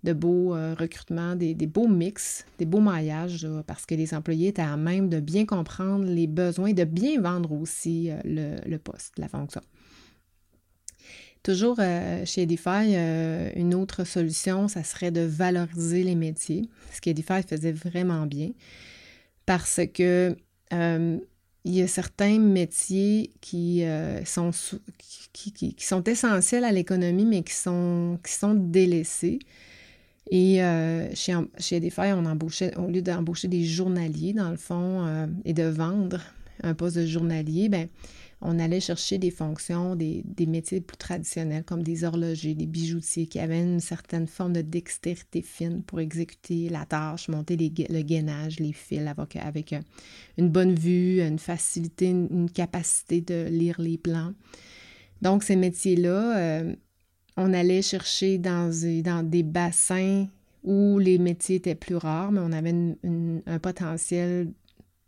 recrutements, 0.04 1.34
des, 1.34 1.54
beaux 1.66 1.88
mix, 1.88 2.44
des 2.58 2.66
beaux 2.66 2.80
maillages, 2.80 3.48
parce 3.66 3.86
que 3.86 3.94
les 3.94 4.14
employés 4.14 4.48
étaient 4.48 4.62
à 4.62 4.76
même 4.76 5.08
de 5.08 5.18
bien 5.18 5.46
comprendre 5.46 6.04
les 6.04 6.26
besoins 6.26 6.68
et 6.68 6.74
de 6.74 6.84
bien 6.84 7.20
vendre 7.20 7.50
aussi 7.52 8.10
le, 8.24 8.76
poste, 8.76 9.18
la 9.18 9.26
fonction. 9.26 9.62
Toujours 11.42 11.76
euh, 11.78 12.24
chez 12.26 12.42
Edify, 12.42 12.94
une 13.56 13.74
autre 13.74 14.04
solution, 14.04 14.68
ça 14.68 14.84
serait 14.84 15.10
de 15.10 15.22
valoriser 15.22 16.02
les 16.02 16.14
métiers, 16.14 16.68
ce 16.92 17.00
qu'Edify 17.00 17.42
faisait 17.42 17.72
vraiment 17.72 18.26
bien, 18.26 18.50
parce 19.46 19.80
que 19.90 20.36
il 21.64 21.74
y 21.74 21.82
a 21.82 21.86
certains 21.86 22.38
métiers 22.38 23.30
qui, 23.40 23.84
sont, 24.24 24.52
essentiels 26.06 26.64
à 26.64 26.72
l'économie, 26.72 27.26
mais 27.26 27.42
qui 27.42 27.54
sont, 27.54 28.18
délaissés. 28.54 29.40
Et 30.30 30.62
euh, 30.62 31.08
chez, 31.14 31.76
Edify, 31.76 32.12
on 32.14 32.24
embauchait, 32.24 32.76
au 32.76 32.86
lieu 32.86 33.02
d'embaucher 33.02 33.48
des 33.48 33.64
journaliers, 33.64 34.32
dans 34.32 34.50
le 34.50 34.56
fond, 34.56 35.04
euh, 35.06 35.26
et 35.44 35.52
de 35.52 35.64
vendre 35.64 36.20
un 36.62 36.74
poste 36.74 36.96
de 36.96 37.06
journalier, 37.06 37.68
ben, 37.68 37.88
on 38.42 38.58
allait 38.58 38.80
chercher 38.80 39.18
des 39.18 39.30
fonctions, 39.30 39.94
des, 39.96 40.24
métiers 40.46 40.80
plus 40.80 40.96
traditionnels, 40.96 41.64
comme 41.64 41.82
des 41.82 42.04
horlogers, 42.04 42.54
des 42.54 42.66
bijoutiers, 42.66 43.26
qui 43.26 43.38
avaient 43.38 43.60
une 43.60 43.80
certaine 43.80 44.26
forme 44.26 44.54
de 44.54 44.62
dextérité 44.62 45.42
fine 45.42 45.82
pour 45.82 46.00
exécuter 46.00 46.70
la 46.70 46.86
tâche, 46.86 47.28
monter 47.28 47.56
le 47.56 48.02
gainage, 48.02 48.58
les 48.58 48.72
fils, 48.72 49.06
avec, 49.42 49.72
euh, 49.72 49.80
une 50.38 50.48
bonne 50.48 50.74
vue, 50.74 51.20
une 51.20 51.38
facilité, 51.38 52.06
une, 52.06 52.50
capacité 52.50 53.20
de 53.20 53.46
lire 53.50 53.80
les 53.80 53.98
plans. 53.98 54.32
Donc, 55.20 55.42
ces 55.42 55.56
métiers-là, 55.56 56.64
on 57.36 57.52
allait 57.52 57.82
chercher 57.82 58.38
dans, 58.38 58.70
dans, 59.04 59.22
des 59.22 59.42
bassins 59.42 60.26
où 60.62 60.98
les 60.98 61.18
métiers 61.18 61.56
étaient 61.56 61.74
plus 61.74 61.96
rares, 61.96 62.32
mais 62.32 62.40
on 62.40 62.52
avait 62.52 62.74
un 63.46 63.58
potentiel 63.58 64.52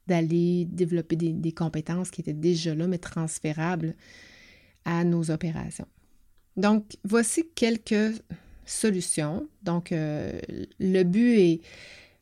d'aller 0.06 0.66
développer 0.66 1.16
des, 1.16 1.52
compétences 1.52 2.10
qui 2.10 2.20
étaient 2.20 2.32
déjà 2.32 2.74
là, 2.74 2.86
mais 2.86 2.98
transférables 2.98 3.94
à 4.84 5.04
nos 5.04 5.30
opérations. 5.30 5.86
Donc, 6.56 6.96
voici 7.04 7.44
quelques 7.54 8.20
solutions. 8.66 9.48
Donc, 9.62 9.92
euh, 9.92 10.38
le 10.78 11.02
but 11.02 11.34
est, 11.38 11.60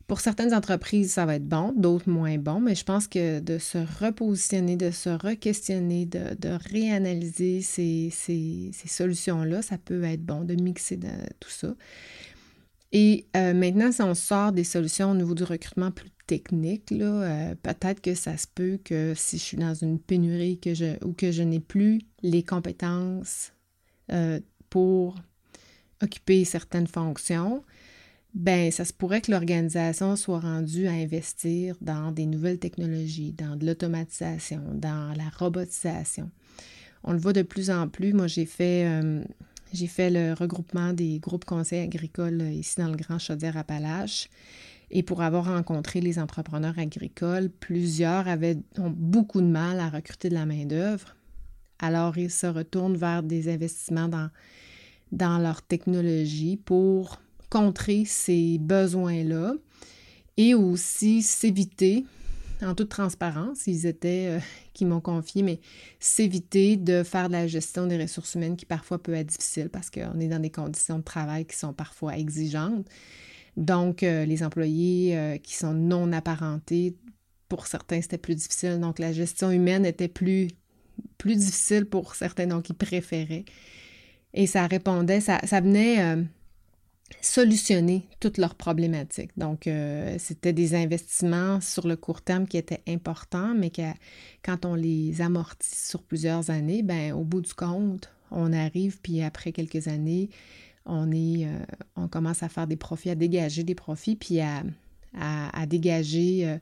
pour 0.06 0.20
certaines 0.20 0.54
entreprises, 0.54 1.12
ça 1.12 1.24
va 1.24 1.36
être 1.36 1.46
bon, 1.46 1.72
d'autres 1.76 2.08
moins 2.08 2.36
bon, 2.36 2.60
mais 2.60 2.74
je 2.74 2.84
pense 2.84 3.06
que 3.06 3.40
de 3.40 3.58
se 3.58 3.78
repositionner, 4.02 4.76
de 4.76 4.90
se 4.90 5.08
re-questionner, 5.08 6.04
de, 6.06 6.58
réanalyser 6.70 7.60
ces, 7.62 8.10
solutions-là, 8.86 9.62
ça 9.62 9.78
peut 9.78 10.02
être 10.04 10.24
bon, 10.24 10.44
de 10.44 10.54
mixer 10.54 10.98
tout 11.38 11.50
ça. 11.50 11.74
Et 12.92 13.26
euh, 13.36 13.54
maintenant, 13.54 13.92
si 13.92 14.02
on 14.02 14.14
sort 14.14 14.50
des 14.50 14.64
solutions 14.64 15.12
au 15.12 15.14
niveau 15.14 15.34
du 15.34 15.44
recrutement 15.44 15.92
plus 15.92 16.10
technique, 16.30 16.92
euh, 16.92 17.56
peut-être 17.60 18.00
que 18.00 18.14
ça 18.14 18.36
se 18.36 18.46
peut 18.46 18.78
que 18.84 19.14
si 19.16 19.36
je 19.36 19.42
suis 19.42 19.56
dans 19.56 19.74
une 19.74 19.98
pénurie 19.98 20.60
ou 21.04 21.12
que 21.12 21.32
je 21.32 21.42
n'ai 21.42 21.58
plus 21.58 22.00
les 22.22 22.44
compétences 22.44 23.52
euh, 24.12 24.38
pour 24.68 25.16
occuper 26.00 26.44
certaines 26.44 26.86
fonctions, 26.86 27.64
ben 28.32 28.70
ça 28.70 28.84
se 28.84 28.92
pourrait 28.92 29.20
que 29.22 29.32
l'organisation 29.32 30.14
soit 30.14 30.38
rendue 30.38 30.86
à 30.86 30.92
investir 30.92 31.74
dans 31.80 32.12
des 32.12 32.26
nouvelles 32.26 32.60
technologies, 32.60 33.32
dans 33.32 33.56
de 33.56 33.66
l'automatisation, 33.66 34.62
dans 34.74 35.12
la 35.16 35.28
robotisation. 35.36 36.30
On 37.02 37.12
le 37.12 37.18
voit 37.18 37.32
de 37.32 37.42
plus 37.42 37.70
en 37.70 37.88
plus. 37.88 38.12
Moi, 38.12 38.28
j'ai 38.28 38.46
fait 38.46 38.86
j'ai 39.72 39.86
fait 39.86 40.10
le 40.10 40.34
regroupement 40.34 40.92
des 40.92 41.18
groupes 41.18 41.44
conseils 41.44 41.82
agricoles 41.82 42.40
euh, 42.40 42.50
ici 42.50 42.80
dans 42.80 42.88
le 42.88 42.96
Grand 42.96 43.18
Chaudière-Appalaches. 43.18 44.28
Et 44.90 45.02
pour 45.02 45.22
avoir 45.22 45.44
rencontré 45.44 46.00
les 46.00 46.18
entrepreneurs 46.18 46.78
agricoles, 46.78 47.48
plusieurs 47.48 48.26
avaient, 48.26 48.58
ont 48.78 48.90
beaucoup 48.90 49.40
de 49.40 49.46
mal 49.46 49.78
à 49.78 49.88
recruter 49.88 50.28
de 50.28 50.34
la 50.34 50.46
main-d'œuvre. 50.46 51.16
Alors, 51.78 52.18
ils 52.18 52.30
se 52.30 52.46
retournent 52.46 52.96
vers 52.96 53.22
des 53.22 53.52
investissements 53.52 54.08
dans, 54.08 54.30
dans 55.12 55.38
leur 55.38 55.62
technologie 55.62 56.56
pour 56.56 57.20
contrer 57.48 58.04
ces 58.04 58.58
besoins-là 58.58 59.54
et 60.36 60.54
aussi 60.54 61.22
s'éviter 61.22 62.04
en 62.62 62.74
toute 62.74 62.90
transparence, 62.90 63.66
ils 63.66 63.86
étaient, 63.86 64.26
euh, 64.28 64.40
qui 64.74 64.84
m'ont 64.84 65.00
confié, 65.00 65.42
mais 65.42 65.60
s'éviter 65.98 66.76
de 66.76 67.02
faire 67.02 67.28
de 67.28 67.32
la 67.32 67.46
gestion 67.46 67.86
des 67.86 68.00
ressources 68.00 68.34
humaines 68.34 68.56
qui 68.56 68.66
parfois 68.66 69.02
peut 69.02 69.14
être 69.14 69.28
difficile 69.28 69.70
parce 69.70 69.90
qu'on 69.90 70.20
est 70.20 70.28
dans 70.28 70.40
des 70.40 70.50
conditions 70.50 70.98
de 70.98 71.04
travail 71.04 71.46
qui 71.46 71.56
sont 71.56 71.72
parfois 71.72 72.18
exigeantes. 72.18 72.86
Donc, 73.56 74.02
euh, 74.02 74.24
les 74.24 74.42
employés 74.42 75.16
euh, 75.16 75.38
qui 75.38 75.54
sont 75.54 75.74
non 75.74 76.12
apparentés, 76.12 76.96
pour 77.48 77.66
certains, 77.66 78.00
c'était 78.00 78.18
plus 78.18 78.36
difficile. 78.36 78.78
Donc, 78.80 78.98
la 78.98 79.12
gestion 79.12 79.50
humaine 79.50 79.84
était 79.84 80.08
plus, 80.08 80.48
plus 81.18 81.36
difficile 81.36 81.84
pour 81.84 82.14
certains, 82.14 82.46
donc 82.46 82.70
ils 82.70 82.74
préféraient. 82.74 83.44
Et 84.34 84.46
ça 84.46 84.66
répondait, 84.66 85.20
ça, 85.20 85.40
ça 85.44 85.60
venait 85.60 86.24
solutionner 87.20 88.08
toutes 88.20 88.38
leurs 88.38 88.54
problématiques. 88.54 89.32
Donc, 89.36 89.66
euh, 89.66 90.16
c'était 90.18 90.52
des 90.52 90.74
investissements 90.74 91.60
sur 91.60 91.86
le 91.86 91.96
court 91.96 92.22
terme 92.22 92.46
qui 92.46 92.56
étaient 92.56 92.82
importants, 92.88 93.54
mais 93.54 93.70
quand 94.42 94.64
on 94.64 94.74
les 94.74 95.20
amortit 95.20 95.76
sur 95.76 96.02
plusieurs 96.02 96.50
années, 96.50 96.82
ben, 96.82 97.12
au 97.12 97.24
bout 97.24 97.40
du 97.40 97.52
compte, 97.52 98.10
on 98.30 98.52
arrive, 98.52 99.00
puis 99.00 99.22
après 99.22 99.52
quelques 99.52 99.88
années, 99.88 100.30
euh, 100.86 101.64
on 101.96 102.08
commence 102.08 102.42
à 102.42 102.48
faire 102.48 102.66
des 102.66 102.76
profits, 102.76 103.10
à 103.10 103.14
dégager 103.14 103.64
des 103.64 103.74
profits, 103.74 104.16
puis 104.16 104.40
à, 104.40 104.62
dégager, 105.66 106.48
euh, 106.48 106.58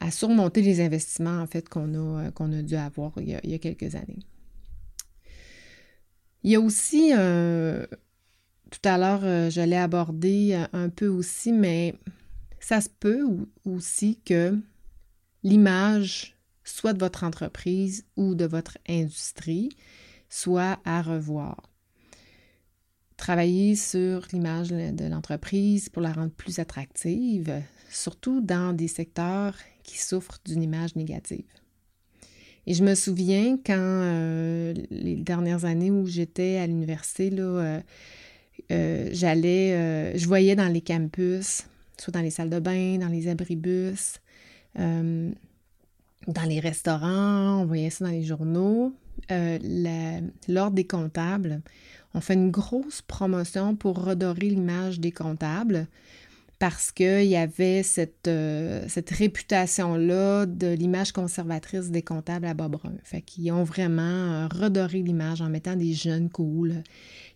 à, 0.00 0.10
surmonter 0.10 0.62
les 0.62 0.80
investissements, 0.80 1.40
en 1.40 1.46
fait, 1.46 1.68
qu'on 1.68 1.94
a, 2.18 2.28
a 2.28 2.62
dû 2.62 2.74
avoir 2.74 3.12
il 3.18 3.28
y 3.28 3.54
a, 3.54 3.58
quelques 3.58 3.94
années. 3.94 4.20
Il 6.42 6.50
y 6.50 6.56
a 6.56 6.60
aussi 6.60 7.12
tout 8.72 8.88
à 8.88 8.96
l'heure, 8.96 9.20
euh, 9.22 9.50
je 9.50 9.60
l'ai 9.60 9.76
abordé 9.76 10.52
euh, 10.54 10.66
un 10.72 10.88
peu 10.88 11.06
aussi, 11.06 11.52
mais 11.52 11.94
ça 12.58 12.80
se 12.80 12.88
peut 12.88 13.22
aussi 13.64 14.18
que 14.24 14.58
l'image, 15.42 16.36
soit 16.64 16.94
de 16.94 16.98
votre 16.98 17.22
entreprise 17.22 18.06
ou 18.16 18.34
de 18.34 18.46
votre 18.46 18.78
industrie, 18.88 19.68
soit 20.30 20.80
à 20.84 21.02
revoir. 21.02 21.71
Travailler 23.22 23.76
sur 23.76 24.26
l'image 24.32 24.70
de 24.70 25.04
l'entreprise 25.08 25.88
pour 25.88 26.02
la 26.02 26.12
rendre 26.12 26.32
plus 26.32 26.58
attractive, 26.58 27.52
surtout 27.88 28.40
dans 28.40 28.72
des 28.72 28.88
secteurs 28.88 29.54
qui 29.84 29.96
souffrent 30.00 30.40
d'une 30.44 30.60
image 30.60 30.96
négative. 30.96 31.44
Et 32.66 32.74
je 32.74 32.82
me 32.82 32.96
souviens 32.96 33.58
quand 33.64 33.76
euh, 33.78 34.74
les 34.90 35.14
dernières 35.14 35.64
années 35.66 35.92
où 35.92 36.04
j'étais 36.08 36.56
à 36.56 36.66
l'université, 36.66 37.30
là, 37.30 37.80
euh, 38.72 39.08
j'allais, 39.12 39.72
euh, 39.72 40.18
je 40.18 40.26
voyais 40.26 40.56
dans 40.56 40.66
les 40.66 40.80
campus, 40.80 41.68
soit 41.98 42.12
dans 42.12 42.22
les 42.22 42.30
salles 42.30 42.50
de 42.50 42.58
bain, 42.58 42.98
dans 42.98 43.06
les 43.06 43.28
abribus, 43.28 44.18
dans 44.74 45.32
les 46.48 46.58
restaurants, 46.58 47.60
on 47.62 47.66
voyait 47.66 47.90
ça 47.90 48.04
dans 48.04 48.10
les 48.10 48.24
journaux. 48.24 48.92
L'Ordre 49.30 50.74
des 50.74 50.88
comptables, 50.88 51.62
on 52.14 52.20
fait 52.20 52.34
une 52.34 52.50
grosse 52.50 53.02
promotion 53.02 53.76
pour 53.76 54.04
redorer 54.04 54.48
l'image 54.48 55.00
des 55.00 55.12
comptables 55.12 55.86
parce 56.58 56.92
qu'il 56.92 57.24
y 57.24 57.36
avait 57.36 57.82
cette, 57.82 58.30
cette 58.86 59.10
réputation-là 59.10 60.46
de 60.46 60.68
l'image 60.68 61.10
conservatrice 61.10 61.90
des 61.90 62.02
comptables 62.02 62.46
à 62.46 62.54
Bobrun. 62.54 62.94
Fait 63.02 63.20
qu'ils 63.20 63.50
ont 63.50 63.64
vraiment 63.64 64.46
redoré 64.46 65.02
l'image 65.02 65.42
en 65.42 65.48
mettant 65.48 65.74
des 65.74 65.92
jeunes 65.92 66.30
cool 66.30 66.84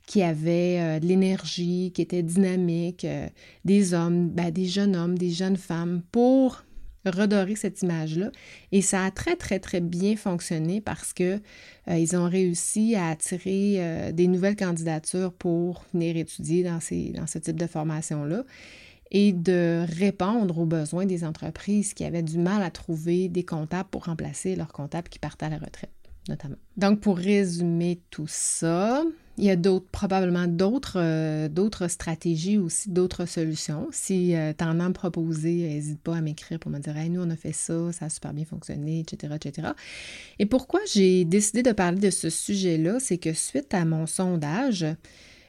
qui 0.07 0.23
avaient 0.23 0.79
euh, 0.81 1.01
de 1.01 1.07
l'énergie, 1.07 1.91
qui 1.93 2.01
étaient 2.01 2.23
dynamiques, 2.23 3.05
euh, 3.05 3.29
des 3.65 3.93
hommes, 3.93 4.29
ben, 4.31 4.51
des 4.51 4.67
jeunes 4.67 4.97
hommes, 4.97 5.19
des 5.19 5.31
jeunes 5.31 5.57
femmes, 5.57 6.03
pour 6.13 6.63
redorer 7.11 7.57
cette 7.57 7.83
image-là. 7.83 8.31
Et 8.73 8.83
ça 8.83 9.05
a 9.05 9.11
très, 9.11 9.37
très, 9.37 9.59
très 9.59 9.81
bien 9.81 10.17
fonctionné 10.17 10.81
parce 10.81 11.13
que 11.13 11.41
euh, 11.89 11.99
ils 11.99 12.17
ont 12.17 12.29
réussi 12.29 12.95
à 12.95 13.09
attirer 13.09 14.13
des 14.13 14.27
nouvelles 14.27 14.57
candidatures 14.57 15.33
pour 15.33 15.85
venir 15.93 16.17
étudier 16.17 16.63
dans, 16.63 16.79
dans 17.15 17.27
ce 17.27 17.39
type 17.39 17.59
de 17.59 17.67
formation-là 17.67 18.45
et 19.11 19.33
de 19.33 19.85
répondre 19.99 20.59
aux 20.59 20.67
besoins 20.67 21.07
des 21.07 21.25
entreprises 21.25 21.95
qui 21.95 22.05
avaient 22.05 22.23
du 22.23 22.39
mal 22.39 22.63
à 22.63 22.71
trouver 22.71 23.29
des 23.29 23.45
comptables 23.45 23.89
pour 23.91 24.05
remplacer 24.05 24.57
leurs 24.57 24.73
comptables 24.73 25.09
qui 25.09 25.19
partaient 25.19 25.47
à 25.47 25.51
la 25.51 25.59
retraite, 25.59 25.93
notamment. 26.29 26.57
Donc, 26.77 27.01
pour 27.01 27.17
résumer 27.17 28.01
tout 28.11 28.27
ça, 28.27 29.05
il 29.39 29.45
y 29.45 29.51
a 29.51 29.57
probablement 29.93 30.47
d'autres, 30.47 30.99
euh, 30.99 31.49
d'autres 31.49 31.89
stratégies 31.89 32.57
aussi, 32.59 32.91
d'autres 32.91 33.27
solutions. 33.27 33.89
Si 33.93 34.35
euh, 34.35 34.53
tu 34.57 34.65
en 34.65 34.81
as 34.81 34.91
proposé, 34.91 35.69
n'hésite 35.69 36.01
pas 36.01 36.17
à 36.17 36.21
m'écrire 36.21 36.59
pour 36.59 36.71
me 36.71 36.79
dire 36.79 36.97
hey, 36.97 37.11
nous, 37.11 37.21
on 37.21 37.31
a 37.31 37.37
fait 37.37 37.53
ça, 37.53 37.93
ça 37.93 38.07
a 38.07 38.09
super 38.09 38.33
bien 38.33 38.45
fonctionné, 38.45 39.01
etc. 39.01 39.35
etc. 39.37 39.69
Et 40.39 40.47
pourquoi 40.47 40.81
j'ai 40.93 41.25
décidé 41.25 41.63
de 41.63 41.73
parler 41.73 41.99
de 41.99 42.11
ce 42.11 42.31
sujet-là, 42.31 42.99
c'est 42.99 43.19
que 43.19 43.35
suite 43.35 43.75
à 43.75 43.85
mon 43.85 44.07
sondage, 44.07 44.87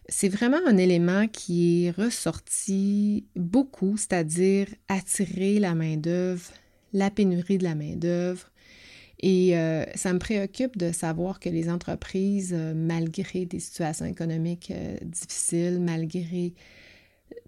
c'est 0.10 0.30
vraiment 0.30 0.60
un 0.66 0.78
élément 0.78 1.28
qui 1.28 1.86
est 1.86 1.92
ressorti 1.92 3.26
beaucoup, 3.36 3.96
c'est-à-dire 3.98 4.68
attirer 4.88 5.60
la 5.60 5.76
main-d'œuvre, 5.76 6.52
la 6.94 7.10
pénurie 7.10 7.58
de 7.58 7.64
la 7.64 7.76
main-d'œuvre, 7.76 8.50
et 9.20 9.58
euh, 9.58 9.84
ça 9.96 10.14
me 10.14 10.20
préoccupe 10.20 10.78
de 10.78 10.92
savoir 10.92 11.40
que 11.40 11.50
les 11.50 11.70
entreprises, 11.70 12.54
euh, 12.56 12.74
malgré 12.76 13.46
des 13.46 13.60
situations 13.60 14.06
économiques 14.06 14.72
euh, 14.72 14.96
difficiles, 15.02 15.80
malgré 15.80 16.54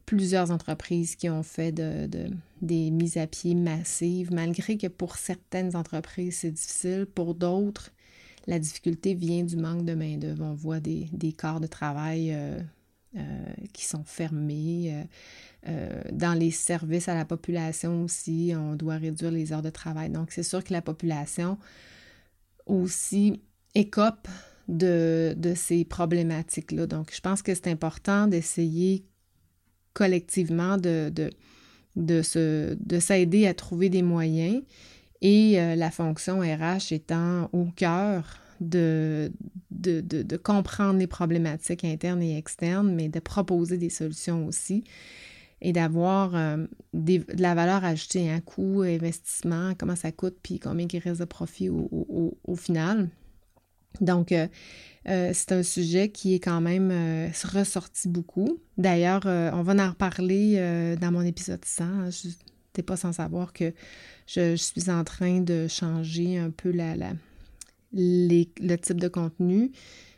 plusieurs 0.06 0.50
entreprises 0.50 1.16
qui 1.16 1.30
ont 1.30 1.44
fait 1.44 1.72
des 1.72 2.90
mises 2.90 3.18
à 3.18 3.28
pied 3.28 3.54
massives, 3.54 4.34
malgré 4.34 4.76
que 4.76 4.88
pour 4.88 5.18
certaines 5.18 5.76
entreprises 5.76 6.38
c'est 6.38 6.52
difficile, 6.52 7.06
pour 7.06 7.36
d'autres, 7.36 7.92
la 8.48 8.58
difficulté 8.58 9.14
vient 9.14 9.44
du 9.44 9.56
manque 9.56 9.86
de 9.86 9.94
main-d'œuvre. 9.94 10.44
On 10.44 10.56
voit 10.56 10.80
des, 10.80 11.08
des 11.14 11.32
corps 11.32 11.60
de 11.60 11.68
travail 11.68 12.36
qui 13.72 13.86
sont 13.86 14.04
fermés. 14.04 15.06
Euh, 15.68 16.02
dans 16.12 16.34
les 16.34 16.52
services 16.52 17.10
à 17.10 17.16
la 17.16 17.26
population 17.26 18.04
aussi, 18.04 18.54
on 18.56 18.76
doit 18.76 18.96
réduire 18.96 19.32
les 19.32 19.52
heures 19.52 19.62
de 19.62 19.70
travail. 19.70 20.10
Donc, 20.10 20.32
c'est 20.32 20.44
sûr 20.44 20.64
que 20.64 20.72
la 20.72 20.82
population 20.82 21.58
aussi 22.66 23.42
écope 23.76 24.28
de, 24.70 25.36
ces 25.56 25.84
problématiques-là. 25.84 26.88
Donc, 26.88 27.12
je 27.14 27.20
pense 27.20 27.42
que 27.42 27.54
c'est 27.54 27.68
important 27.68 28.28
d'essayer 28.28 29.06
collectivement 29.94 30.78
de, 30.78 31.12
de, 31.14 31.30
de 31.96 33.00
s'aider 33.00 33.48
à 33.48 33.54
trouver 33.54 33.90
des 33.90 34.04
moyens 34.04 34.62
et 35.22 35.60
euh, 35.60 35.76
la 35.76 35.92
fonction 35.92 36.40
RH 36.40 36.94
étant 36.94 37.50
au 37.52 37.66
cœur 37.76 38.40
de, 38.62 39.32
de, 39.72 40.02
de, 40.02 40.38
comprendre 40.38 41.00
les 41.00 41.08
problématiques 41.08 41.84
internes 41.84 42.22
et 42.22 42.38
externes, 42.38 42.94
mais 42.94 43.10
de 43.10 43.20
proposer 43.20 43.78
des 43.78 43.90
solutions 43.90 44.46
aussi 44.46 44.84
et 45.62 45.74
d'avoir 45.74 46.36
euh, 46.36 46.66
de 46.94 47.24
la 47.38 47.54
valeur 47.54 47.84
ajoutée, 47.84 48.30
un 48.30 48.36
hein, 48.36 48.42
coût, 48.42 48.82
investissement, 48.82 49.74
comment 49.78 49.96
ça 49.96 50.12
coûte, 50.12 50.38
puis 50.42 50.60
combien 50.60 50.88
il 50.92 51.00
reste 51.00 51.20
de 51.20 51.26
profit 51.26 51.70
au, 51.70 52.56
final. 52.56 53.10
Donc, 54.02 54.32
euh, 54.32 54.48
euh, 55.08 55.32
c'est 55.34 55.52
un 55.52 55.64
sujet 55.64 56.10
qui 56.10 56.36
est 56.36 56.40
quand 56.40 56.62
même 56.62 56.92
ressorti 57.54 58.08
beaucoup. 58.08 58.60
D'ailleurs, 58.78 59.26
on 59.26 59.62
va 59.64 59.86
en 59.86 59.90
reparler 59.90 60.96
dans 61.00 61.12
mon 61.12 61.22
épisode 61.22 61.64
100. 61.64 62.12
Je 62.12 62.28
n'étais 62.28 62.84
pas 62.84 62.96
sans 62.96 63.14
savoir 63.14 63.52
que 63.52 63.74
je, 64.28 64.56
suis 64.56 64.90
en 64.90 65.04
train 65.04 65.42
de 65.42 65.68
changer 65.68 66.38
un 66.38 66.52
peu 66.52 66.72
la, 66.72 66.96
le 67.92 68.76
type 68.76 69.02
de 69.02 69.08
contenu. 69.08 69.72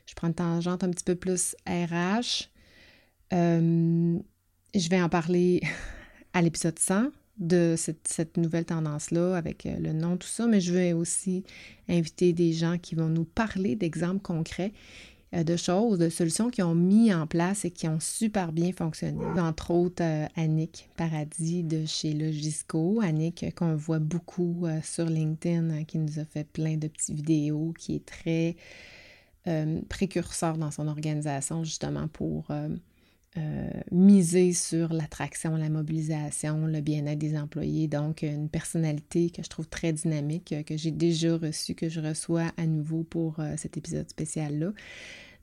Je 0.06 0.14
prends 0.14 0.28
une 0.28 0.34
tangente 0.34 0.84
un 0.84 0.90
petit 0.92 1.06
peu 1.06 1.16
plus 1.16 1.56
RH. 1.66 2.50
Je 4.74 4.88
vais 4.88 5.02
en 5.02 5.10
parler 5.10 5.62
à 6.34 6.42
l'épisode 6.42 6.80
100 6.80 7.08
de 7.40 7.76
cette, 7.78 8.38
nouvelle 8.38 8.66
tendance-là 8.66 9.36
avec 9.36 9.66
euh, 9.66 9.78
le 9.80 9.92
nom, 9.92 10.16
tout 10.16 10.28
ça, 10.28 10.48
mais 10.48 10.62
je 10.62 10.74
vais 10.74 10.94
aussi 10.94 11.44
inviter 11.90 12.32
des 12.32 12.54
gens 12.54 12.78
qui 12.78 12.96
vont 12.96 13.10
nous 13.10 13.26
parler 13.26 13.76
d'exemples 13.76 14.22
concrets 14.22 14.72
euh, 15.34 15.44
de 15.44 15.58
choses, 15.58 15.98
de 15.98 16.08
solutions 16.08 16.50
qui 16.50 16.62
ont 16.62 16.76
mis 16.76 17.14
en 17.14 17.28
place 17.28 17.66
et 17.66 17.72
qui 17.72 17.90
ont 17.90 18.00
super 18.00 18.54
bien 18.54 18.72
fonctionné. 18.72 19.20
Entre 19.38 19.72
autres, 19.72 20.04
euh, 20.04 20.28
Annick 20.38 20.90
Paradis 20.96 21.64
de 21.64 21.86
chez 21.86 22.14
Logisco. 22.14 23.02
Annick, 23.02 23.54
qu'on 23.56 23.76
voit 23.76 24.00
beaucoup 24.00 24.68
sur 24.84 25.06
LinkedIn, 25.06 25.84
qui 25.84 25.98
nous 25.98 26.20
a 26.20 26.26
fait 26.26 26.46
plein 26.46 26.78
de 26.78 26.88
petites 26.88 27.16
vidéos, 27.16 27.74
qui 27.78 27.96
est 27.96 28.06
très 28.06 28.56
précurseur 29.90 30.58
dans 30.58 30.70
son 30.70 30.88
organisation, 30.88 31.64
justement, 31.64 32.08
pour 32.08 32.48
euh, 33.38 33.70
miser 33.92 34.52
sur 34.52 34.92
l'attraction, 34.92 35.56
la 35.56 35.70
mobilisation, 35.70 36.66
le 36.66 36.82
bien-être 36.82 37.18
des 37.18 37.38
employés. 37.38 37.88
Donc, 37.88 38.24
une 38.24 38.50
personnalité 38.50 39.30
que 39.30 39.42
je 39.42 39.48
trouve 39.48 39.70
très 39.70 39.94
dynamique, 39.94 40.52
euh, 40.52 40.64
que 40.64 40.76
j'ai 40.76 40.92
déjà 40.92 41.38
reçue, 41.38 41.74
que 41.74 41.88
je 41.88 42.02
reçois 42.02 42.52
à 42.58 42.66
nouveau 42.66 43.04
pour 43.04 43.40
euh, 43.40 43.54
cet 43.56 43.78
épisode 43.78 44.10
spécial-là. 44.10 44.74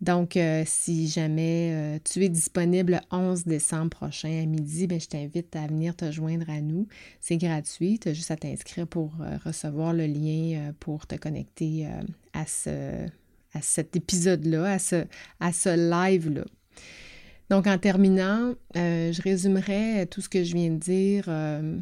Donc, 0.03 0.39
si 0.65 1.09
jamais 1.09 2.01
tu 2.05 2.25
es 2.25 2.29
disponible 2.29 2.93
le 2.93 3.17
11 3.17 3.47
décembre 3.47 3.91
prochain 3.91 4.43
à 4.45 4.47
midi, 4.47 4.87
ben, 4.87 5.01
je 5.01 5.09
t'invite 5.09 5.57
à 5.57 5.67
venir 5.67 5.97
te 5.97 6.13
joindre 6.13 6.49
à 6.51 6.61
nous. 6.61 6.87
C'est 7.19 7.37
gratuit, 7.37 7.99
tu 7.99 8.11
as 8.11 8.13
juste 8.13 8.31
à 8.31 8.37
t'inscrire 8.37 8.87
pour 8.87 9.13
recevoir 9.45 9.93
le 9.93 10.07
lien 10.07 10.73
pour 10.79 11.09
te 11.09 11.17
connecter 11.17 11.89
à, 12.33 12.47
ce, 12.47 13.09
à 13.55 13.61
cet 13.61 13.97
épisode-là, 13.97 14.75
à 14.75 14.79
ce, 14.79 15.05
à 15.41 15.53
ce 15.53 15.71
live-là. 15.71 16.45
Donc, 17.51 17.67
en 17.67 17.79
terminant, 17.79 18.55
euh, 18.77 19.13
je 19.13 19.23
résumerai 19.23 20.07
tout 20.11 20.21
ce 20.21 20.29
que 20.29 20.45
je 20.45 20.55
viens 20.55 20.71
de 20.71 20.77
dire 20.77 21.25
euh, 21.29 21.79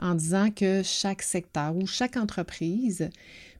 en 0.00 0.14
disant 0.14 0.50
que 0.50 0.82
chaque 0.82 1.22
secteur 1.22 1.76
ou 1.76 1.86
chaque 1.86 2.16
entreprise 2.16 3.08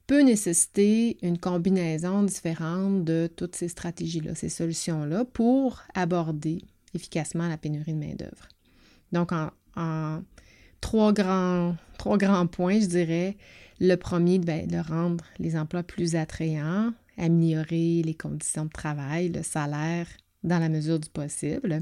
peut 0.06 0.22
nécessiter 0.22 1.16
une 1.22 1.38
combinaison 1.38 2.22
différente 2.22 3.04
de 3.04 3.28
toutes 3.34 3.56
ces 3.56 3.68
stratégies-là, 3.68 4.34
ces 4.34 4.48
solutions-là, 4.48 5.24
pour 5.24 5.82
aborder 5.94 6.62
efficacement 6.94 7.48
la 7.48 7.56
pénurie 7.56 7.94
de 7.94 7.98
main-d'œuvre. 7.98 8.48
Donc, 9.12 9.30
en, 9.32 10.22
trois, 10.80 11.12
grands, 11.12 11.76
points, 12.46 12.80
je 12.80 12.86
dirais, 12.86 13.36
le 13.80 13.94
premier, 13.96 14.38
ben, 14.38 14.66
de 14.66 14.78
rendre 14.78 15.24
les 15.38 15.56
emplois 15.56 15.82
plus 15.82 16.16
attrayants, 16.16 16.92
améliorer 17.18 18.02
les 18.02 18.14
conditions 18.14 18.64
de 18.64 18.70
travail, 18.70 19.28
le 19.28 19.42
salaire 19.42 20.06
dans 20.46 20.58
la 20.58 20.68
mesure 20.68 20.98
du 20.98 21.10
possible. 21.10 21.80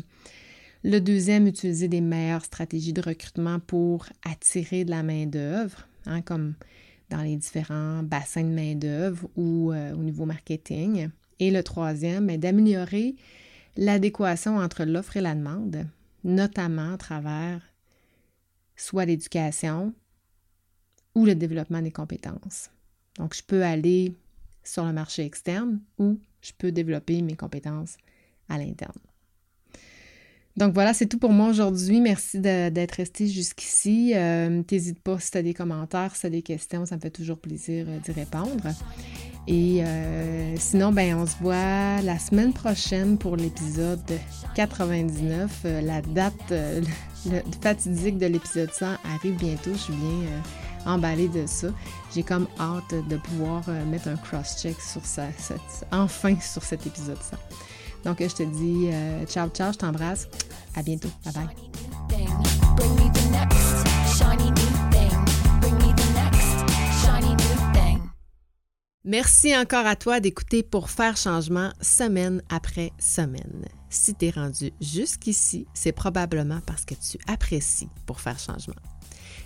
Le 0.83 0.98
deuxième, 0.98 1.46
utiliser 1.46 1.88
des 1.88 2.00
meilleures 2.00 2.44
stratégies 2.44 2.92
de 2.92 3.00
recrutement 3.00 3.61
pour 3.61 4.07
attirer 4.24 4.85
de 4.85 4.90
la 4.90 5.03
main-d'œuvre, 5.03 5.87
hein, 6.07 6.20
comme 6.22 6.55
dans 7.11 7.22
les 7.22 7.37
différents 7.37 8.03
bassins 8.03 8.42
de 8.42 8.48
main-d'œuvre 8.48 9.29
ou 9.37 9.72
euh, 9.72 9.94
au 9.94 10.03
niveau 10.03 10.27
marketing. 10.27 11.09
Et 11.38 11.50
le 11.50 11.62
troisième, 11.62 12.27
ben, 12.27 12.38
d'améliorer 12.38 13.16
l'adéquation 13.77 14.57
entre 14.57 14.85
l'offre 14.85 15.16
et 15.16 15.20
la 15.20 15.35
demande, 15.35 15.87
notamment 16.22 16.94
à 16.94 16.98
travers 16.98 17.61
soit 18.77 19.05
l'éducation 19.05 19.94
ou 21.14 21.24
le 21.24 21.35
développement 21.35 21.83
des 21.83 21.92
compétences. 21.92 22.70
Donc, 23.18 23.35
je 23.35 23.42
peux 23.42 23.62
aller 23.62 24.14
sur 24.64 24.85
le 24.85 24.92
marché 24.92 25.24
externe 25.24 25.81
ou 25.98 26.18
je 26.40 26.53
peux 26.57 26.72
développer 26.72 27.22
mes 27.22 27.37
compétences 27.37 27.96
à 28.48 28.59
l'interne. 28.59 28.98
Donc 30.57 30.72
voilà, 30.72 30.94
c'est 30.94 31.07
tout 31.07 31.18
pour 31.18 31.33
moi 31.33 31.48
aujourd'hui. 31.48 32.00
Merci 32.00 32.38
d'être 32.38 32.92
resté 32.92 33.26
jusqu'ici. 33.26 34.12
Euh, 34.14 34.62
pas 35.02 35.18
si 35.18 35.30
tu 35.33 35.38
as 35.38 35.42
des 35.42 35.54
commentaires, 35.54 36.14
si 36.14 36.20
tu 36.22 36.26
as 36.28 36.30
des 36.30 36.42
questions, 36.42 36.87
ça 36.87 36.94
me 36.94 37.00
fait 37.00 37.11
toujours 37.11 37.38
plaisir 37.38 37.87
euh, 37.88 37.98
d'y 37.98 38.12
répondre. 38.12 38.62
Et 39.48 39.85
euh, 39.85 40.54
sinon, 40.57 40.92
ben, 40.92 41.16
on 41.16 41.26
se 41.26 41.37
voit 41.40 42.00
la 42.02 42.18
semaine 42.20 42.52
prochaine 42.52 43.18
pour 43.18 43.37
l'épisode 43.37 44.00
99. 44.54 45.62
Euh, 45.64 45.80
la 45.80 46.00
date 46.02 46.54
fatidique 47.61 48.18
de 48.18 48.26
l'épisode 48.26 48.70
100 48.70 48.87
arrive 49.16 49.37
bientôt. 49.37 49.72
Je 49.72 49.78
suis 49.78 49.92
bien 49.92 50.98
de 51.28 51.46
ça. 51.46 51.68
J'ai 52.14 52.22
comme 52.22 52.46
hâte 52.61 52.94
de 53.09 53.16
pouvoir 53.16 53.68
mettre 53.90 54.07
un 54.07 54.16
cross-check 54.16 54.80
sur 54.80 55.04
ça, 55.04 55.24
enfin 55.90 56.38
sur 56.40 56.62
cet 56.62 56.87
épisode 56.87 57.20
100. 57.20 57.37
Donc, 58.04 58.20
je 58.20 58.34
te 58.34 58.42
dis 58.42 58.88
euh, 58.92 59.24
ciao, 59.26 59.48
ciao, 59.48 59.72
je 59.72 59.78
t'embrasse. 59.78 60.28
À 60.74 60.82
bientôt. 60.82 61.08
Bye 61.24 61.34
bye. 61.34 61.48
Merci 69.06 69.54
encore 69.54 69.84
à 69.86 69.96
toi 69.96 70.18
d'écouter 70.18 70.62
pour 70.62 70.88
faire 70.88 71.18
changement 71.18 71.70
semaine 71.82 72.42
après 72.48 72.90
semaine. 72.98 73.66
Si 73.90 74.14
tu 74.14 74.26
es 74.26 74.30
rendu 74.30 74.72
jusqu'ici, 74.80 75.66
c'est 75.74 75.92
probablement 75.92 76.60
parce 76.66 76.86
que 76.86 76.94
tu 76.94 77.18
apprécies 77.26 77.90
pour 78.06 78.20
faire 78.20 78.38
changement. 78.38 78.74